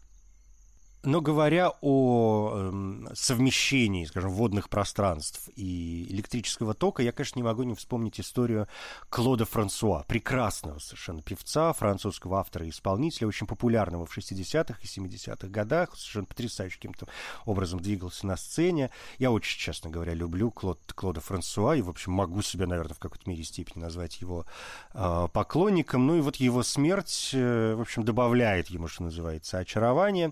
Но 1.04 1.22
говоря 1.22 1.72
о 1.80 2.52
э, 2.54 3.14
совмещении, 3.14 4.04
скажем, 4.04 4.32
водных 4.32 4.68
пространств 4.68 5.50
и 5.56 6.06
электрического 6.10 6.74
тока, 6.74 7.02
я, 7.02 7.14
конечно, 7.14 7.40
не 7.40 7.44
могу 7.44 7.64
не 7.64 7.74
вспомнить 7.74 8.20
историю 8.20 8.68
Клода 9.10 9.46
Франсуа, 9.46 10.04
прекрасного 10.04 10.80
совершенно 10.80 11.22
певца, 11.22 11.72
французского 11.72 12.40
автора 12.40 12.66
и 12.66 12.70
исполнителя, 12.70 13.30
очень 13.30 13.48
популярного 13.48 14.06
в 14.06 14.18
60-х 14.18 14.78
и 14.82 14.86
70-х 14.86 15.48
годах, 15.48 15.96
совершенно 15.96 16.26
потрясающим 16.26 16.80
каким-то 16.80 17.08
образом 17.46 17.80
двигался 17.80 18.28
на 18.28 18.36
сцене. 18.36 18.90
Я 19.20 19.32
очень, 19.32 19.58
честно 19.58 19.90
говоря, 19.90 20.14
люблю 20.14 20.52
Клод, 20.52 20.80
Клода 20.94 21.22
Франсуа 21.22 21.78
и, 21.78 21.82
в 21.82 21.90
общем, 21.90 22.12
могу 22.12 22.42
себя, 22.42 22.68
наверное, 22.68 22.96
в 22.96 23.00
какой-то 23.00 23.30
мере 23.30 23.44
степени 23.44 23.82
назвать 23.82 24.20
его 24.20 24.46
э, 24.94 25.28
поклонником. 25.32 26.08
Ну 26.08 26.18
и 26.18 26.22
вот 26.22 26.36
его 26.36 26.62
смерть, 26.62 27.32
э, 27.32 27.76
в 27.76 27.82
общем, 27.82 28.04
добавляет 28.04 28.68
ему, 28.68 28.90
что 28.90 29.04
называется, 29.04 29.60
очарование. 29.60 30.32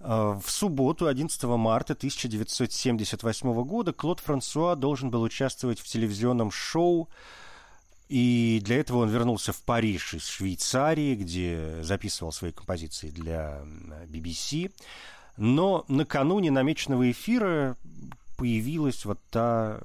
Э, 0.00 0.38
в 0.42 0.50
субботу, 0.50 1.06
11 1.06 1.42
марта 1.44 1.94
1978 1.94 3.64
года, 3.64 3.92
Клод 3.92 4.20
Франсуа 4.20 4.74
должен 4.74 5.10
был 5.10 5.22
участвовать 5.22 5.80
в 5.80 5.86
телевизионном 5.86 6.50
шоу, 6.50 7.08
и 8.08 8.60
для 8.62 8.76
этого 8.76 8.98
он 8.98 9.08
вернулся 9.08 9.52
в 9.52 9.62
Париж 9.62 10.14
из 10.14 10.26
Швейцарии, 10.26 11.14
где 11.14 11.82
записывал 11.82 12.32
свои 12.32 12.52
композиции 12.52 13.08
для 13.08 13.62
BBC. 14.06 14.72
Но 15.36 15.84
накануне 15.88 16.50
намеченного 16.50 17.10
эфира 17.10 17.76
появилась 18.36 19.04
вот 19.04 19.20
та 19.30 19.80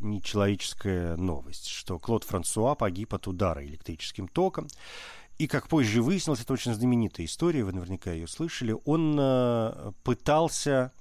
нечеловеческая 0.00 1.16
новость, 1.16 1.68
что 1.68 1.98
Клод 1.98 2.24
Франсуа 2.24 2.74
погиб 2.74 3.14
от 3.14 3.26
удара 3.26 3.64
электрическим 3.64 4.28
током. 4.28 4.68
И, 5.42 5.48
как 5.48 5.66
позже 5.66 6.02
выяснилось, 6.02 6.40
это 6.42 6.52
очень 6.52 6.72
знаменитая 6.72 7.26
история, 7.26 7.64
вы 7.64 7.72
наверняка 7.72 8.12
ее 8.12 8.28
слышали, 8.28 8.76
он 8.84 9.16
э, 9.18 9.90
пытался 10.04 10.92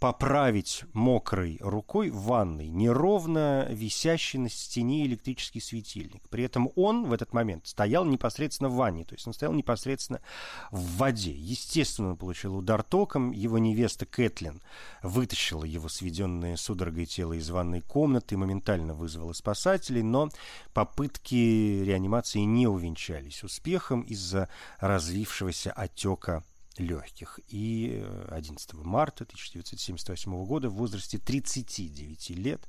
поправить 0.00 0.84
мокрой 0.94 1.58
рукой 1.60 2.08
в 2.08 2.22
ванной 2.22 2.68
неровно 2.68 3.66
висящий 3.70 4.38
на 4.38 4.48
стене 4.48 5.04
электрический 5.04 5.60
светильник. 5.60 6.26
При 6.30 6.42
этом 6.42 6.70
он 6.74 7.04
в 7.04 7.12
этот 7.12 7.34
момент 7.34 7.66
стоял 7.66 8.06
непосредственно 8.06 8.70
в 8.70 8.76
ванне, 8.76 9.04
то 9.04 9.14
есть 9.14 9.26
он 9.26 9.34
стоял 9.34 9.52
непосредственно 9.52 10.22
в 10.70 10.96
воде. 10.96 11.32
Естественно, 11.32 12.10
он 12.10 12.16
получил 12.16 12.56
удар 12.56 12.82
током. 12.82 13.30
Его 13.32 13.58
невеста 13.58 14.06
Кэтлин 14.06 14.62
вытащила 15.02 15.64
его 15.64 15.90
сведенное 15.90 16.56
судорогой 16.56 17.04
тело 17.04 17.34
из 17.34 17.50
ванной 17.50 17.82
комнаты 17.82 18.36
и 18.36 18.38
моментально 18.38 18.94
вызвала 18.94 19.34
спасателей, 19.34 20.02
но 20.02 20.30
попытки 20.72 21.82
реанимации 21.84 22.40
не 22.40 22.66
увенчались 22.66 23.44
успехом 23.44 24.00
из-за 24.00 24.48
развившегося 24.78 25.72
отека 25.72 26.42
легких. 26.80 27.38
И 27.48 28.04
11 28.30 28.74
марта 28.74 29.24
1978 29.24 30.44
года 30.44 30.68
в 30.68 30.74
возрасте 30.74 31.18
39 31.18 32.30
лет 32.30 32.66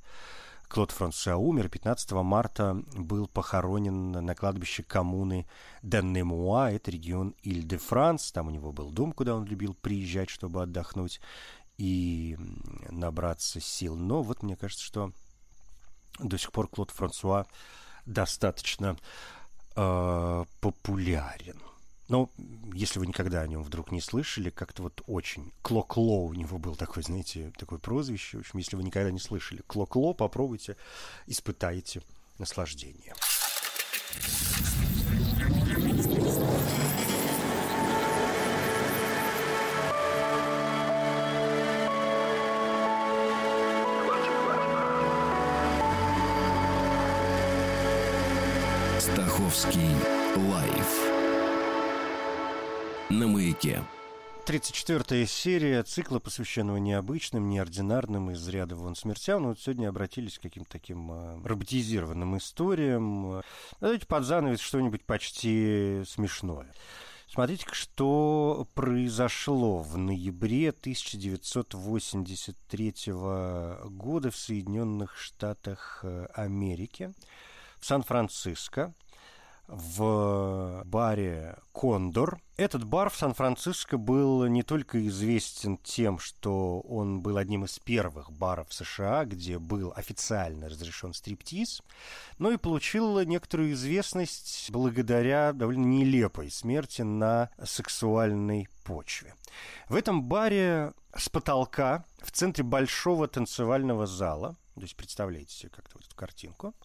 Клод 0.72 0.92
Франсуа 0.92 1.36
умер. 1.36 1.68
15 1.68 2.12
марта 2.12 2.82
был 2.94 3.28
похоронен 3.28 4.12
на 4.12 4.36
кладбище 4.36 4.84
коммуны 4.84 5.46
Деннемуа, 5.84 6.72
это 6.72 6.92
регион 6.92 7.36
Иль-де-Франс. 7.44 8.32
Там 8.32 8.48
у 8.48 8.52
него 8.52 8.72
был 8.72 8.90
дом, 8.90 9.12
куда 9.12 9.36
он 9.36 9.46
любил 9.46 9.74
приезжать, 9.74 10.30
чтобы 10.30 10.64
отдохнуть 10.64 11.20
и 11.78 12.38
набраться 12.90 13.60
сил. 13.60 13.98
Но 13.98 14.24
вот 14.24 14.44
мне 14.44 14.56
кажется, 14.56 14.86
что 14.86 15.12
до 16.20 16.38
сих 16.38 16.54
пор 16.54 16.70
Клод 16.70 16.92
Франсуа 16.92 17.48
достаточно 18.06 18.96
э, 19.76 20.46
популярен. 20.62 21.60
Но 22.12 22.30
если 22.74 23.00
вы 23.00 23.08
никогда 23.08 23.40
о 23.40 23.48
нем 23.48 23.64
вдруг 23.64 23.90
не 23.94 24.02
слышали, 24.02 24.50
как-то 24.50 24.84
вот 24.84 25.02
очень... 25.08 25.54
Клокло 25.62 26.26
у 26.26 26.34
него 26.34 26.58
был 26.58 26.76
такой, 26.76 27.04
знаете, 27.04 27.54
такое 27.58 27.80
прозвище. 27.80 28.36
В 28.36 28.42
общем, 28.42 28.60
если 28.60 28.76
вы 28.76 28.84
никогда 28.84 29.12
не 29.12 29.20
слышали 29.20 29.64
Клокло, 29.66 30.12
попробуйте, 30.12 30.76
испытайте 31.26 32.02
наслаждение. 32.38 33.14
Стаховский 49.00 50.21
на 53.12 53.28
маяке. 53.28 53.84
34-я 54.46 55.28
серия 55.28 55.84
цикла, 55.84 56.20
посвященного 56.20 56.78
необычным, 56.78 57.50
неординарным 57.50 58.32
из 58.32 58.48
ряда 58.48 58.76
вон 58.76 58.96
смертям. 58.96 59.44
Но 59.44 59.50
вот 59.50 59.60
сегодня 59.60 59.90
обратились 59.90 60.40
к 60.40 60.44
каким-то 60.44 60.72
таким 60.72 61.12
э, 61.12 61.42
роботизированным 61.44 62.38
историям. 62.38 63.44
Давайте 63.80 64.08
под 64.08 64.24
занавес 64.24 64.60
что-нибудь 64.60 65.04
почти 65.06 66.04
смешное. 66.08 66.74
Смотрите, 67.28 67.66
что 67.72 68.68
произошло 68.74 69.82
в 69.82 69.98
ноябре 69.98 70.70
1983 70.70 72.94
года 73.14 74.32
в 74.32 74.36
Соединенных 74.36 75.18
Штатах 75.18 76.00
э, 76.04 76.28
Америки, 76.34 77.14
в 77.80 77.86
Сан-Франциско 77.86 78.94
в 79.72 80.84
баре 80.86 81.58
«Кондор». 81.72 82.42
Этот 82.58 82.84
бар 82.84 83.10
в 83.10 83.16
Сан-Франциско 83.16 83.98
был 83.98 84.46
не 84.46 84.64
только 84.64 85.08
известен 85.08 85.78
тем, 85.78 86.20
что 86.20 86.82
он 86.82 87.22
был 87.22 87.38
одним 87.38 87.64
из 87.64 87.80
первых 87.80 88.32
баров 88.32 88.68
в 88.70 88.74
США, 88.74 89.24
где 89.24 89.58
был 89.58 89.94
официально 89.96 90.68
разрешен 90.68 91.14
стриптиз, 91.14 91.82
но 92.38 92.52
и 92.52 92.58
получил 92.58 93.20
некоторую 93.22 93.72
известность 93.72 94.70
благодаря 94.72 95.54
довольно 95.54 95.86
нелепой 95.86 96.52
смерти 96.52 97.02
на 97.02 97.50
сексуальной 97.64 98.68
почве. 98.84 99.34
В 99.88 99.96
этом 99.96 100.24
баре 100.24 100.92
с 101.16 101.30
потолка 101.30 102.04
в 102.22 102.32
центре 102.32 102.64
большого 102.64 103.28
танцевального 103.28 104.06
зала, 104.06 104.56
то 104.76 104.82
есть 104.82 104.98
представляете 104.98 105.56
себе 105.56 105.70
как-то 105.70 105.92
вот 105.96 106.06
эту 106.06 106.16
картинку– 106.16 106.76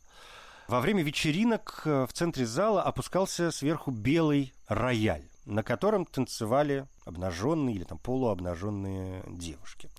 во 0.69 0.81
время 0.81 1.03
вечеринок 1.03 1.83
э, 1.85 2.07
в 2.09 2.13
центре 2.13 2.47
зала 2.47 2.83
опускался 2.83 3.51
сверху 3.51 3.91
белый 3.91 4.53
рояль, 4.69 5.29
на 5.45 5.63
котором 5.63 6.05
танцевали 6.05 6.87
обнаженные 7.05 7.77
или 7.77 7.85
там 7.85 7.99
полуобнаженные 7.99 9.23
девушки. 9.29 9.91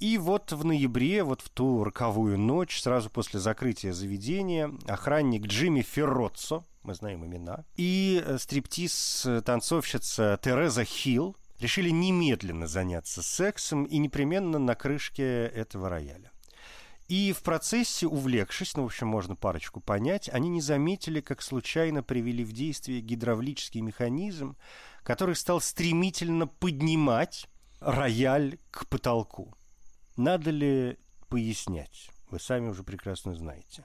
И 0.00 0.18
вот 0.18 0.50
в 0.50 0.64
ноябре, 0.64 1.22
вот 1.22 1.42
в 1.42 1.48
ту 1.48 1.84
роковую 1.84 2.36
ночь, 2.36 2.80
сразу 2.80 3.08
после 3.08 3.38
закрытия 3.38 3.92
заведения, 3.92 4.72
охранник 4.88 5.46
Джимми 5.46 5.82
Ферроццо, 5.82 6.64
мы 6.82 6.94
знаем 6.94 7.24
имена, 7.24 7.64
и 7.76 8.20
э, 8.24 8.38
стриптиз-танцовщица 8.38 10.40
Тереза 10.42 10.84
Хилл 10.84 11.36
решили 11.60 11.90
немедленно 11.90 12.66
заняться 12.66 13.22
сексом 13.22 13.84
и 13.84 13.98
непременно 13.98 14.58
на 14.58 14.74
крышке 14.74 15.46
этого 15.46 15.88
рояля. 15.88 16.31
И 17.12 17.34
в 17.34 17.42
процессе, 17.42 18.06
увлекшись, 18.06 18.74
ну, 18.74 18.84
в 18.84 18.86
общем, 18.86 19.06
можно 19.06 19.36
парочку 19.36 19.80
понять, 19.80 20.30
они 20.32 20.48
не 20.48 20.62
заметили, 20.62 21.20
как 21.20 21.42
случайно 21.42 22.02
привели 22.02 22.42
в 22.42 22.52
действие 22.52 23.02
гидравлический 23.02 23.82
механизм, 23.82 24.56
который 25.02 25.36
стал 25.36 25.60
стремительно 25.60 26.46
поднимать 26.46 27.50
рояль 27.80 28.58
к 28.70 28.86
потолку. 28.86 29.54
Надо 30.16 30.52
ли 30.52 30.96
пояснять? 31.28 32.08
Вы 32.30 32.40
сами 32.40 32.70
уже 32.70 32.82
прекрасно 32.82 33.34
знаете, 33.34 33.84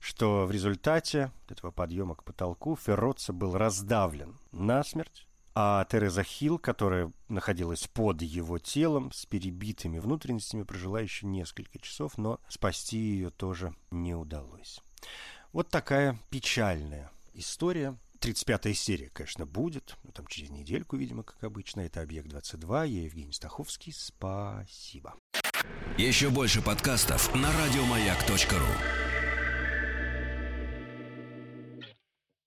что 0.00 0.46
в 0.46 0.50
результате 0.50 1.32
этого 1.50 1.72
подъема 1.72 2.14
к 2.14 2.24
потолку 2.24 2.74
Ферроца 2.74 3.34
был 3.34 3.54
раздавлен 3.58 4.38
насмерть, 4.52 5.25
а 5.58 5.86
Тереза 5.86 6.22
Хилл, 6.22 6.58
которая 6.58 7.10
находилась 7.28 7.88
под 7.88 8.20
его 8.20 8.58
телом 8.58 9.10
с 9.10 9.24
перебитыми 9.24 9.98
внутренностями, 9.98 10.64
прожила 10.64 11.00
еще 11.00 11.24
несколько 11.26 11.78
часов, 11.78 12.18
но 12.18 12.38
спасти 12.46 12.98
ее 12.98 13.30
тоже 13.30 13.74
не 13.90 14.14
удалось. 14.14 14.80
Вот 15.52 15.70
такая 15.70 16.18
печальная 16.28 17.10
история. 17.32 17.96
35-я 18.20 18.74
серия, 18.74 19.08
конечно, 19.08 19.46
будет. 19.46 19.96
Ну, 20.04 20.12
там 20.12 20.26
через 20.26 20.50
недельку, 20.50 20.96
видимо, 20.96 21.22
как 21.22 21.42
обычно. 21.42 21.80
Это 21.80 22.02
«Объект-22». 22.02 22.88
Я 22.88 23.02
Евгений 23.04 23.32
Стаховский. 23.32 23.94
Спасибо. 23.94 25.14
Еще 25.96 26.28
больше 26.28 26.60
подкастов 26.60 27.34
на 27.34 27.50
радиомаяк.ру 27.50 29.25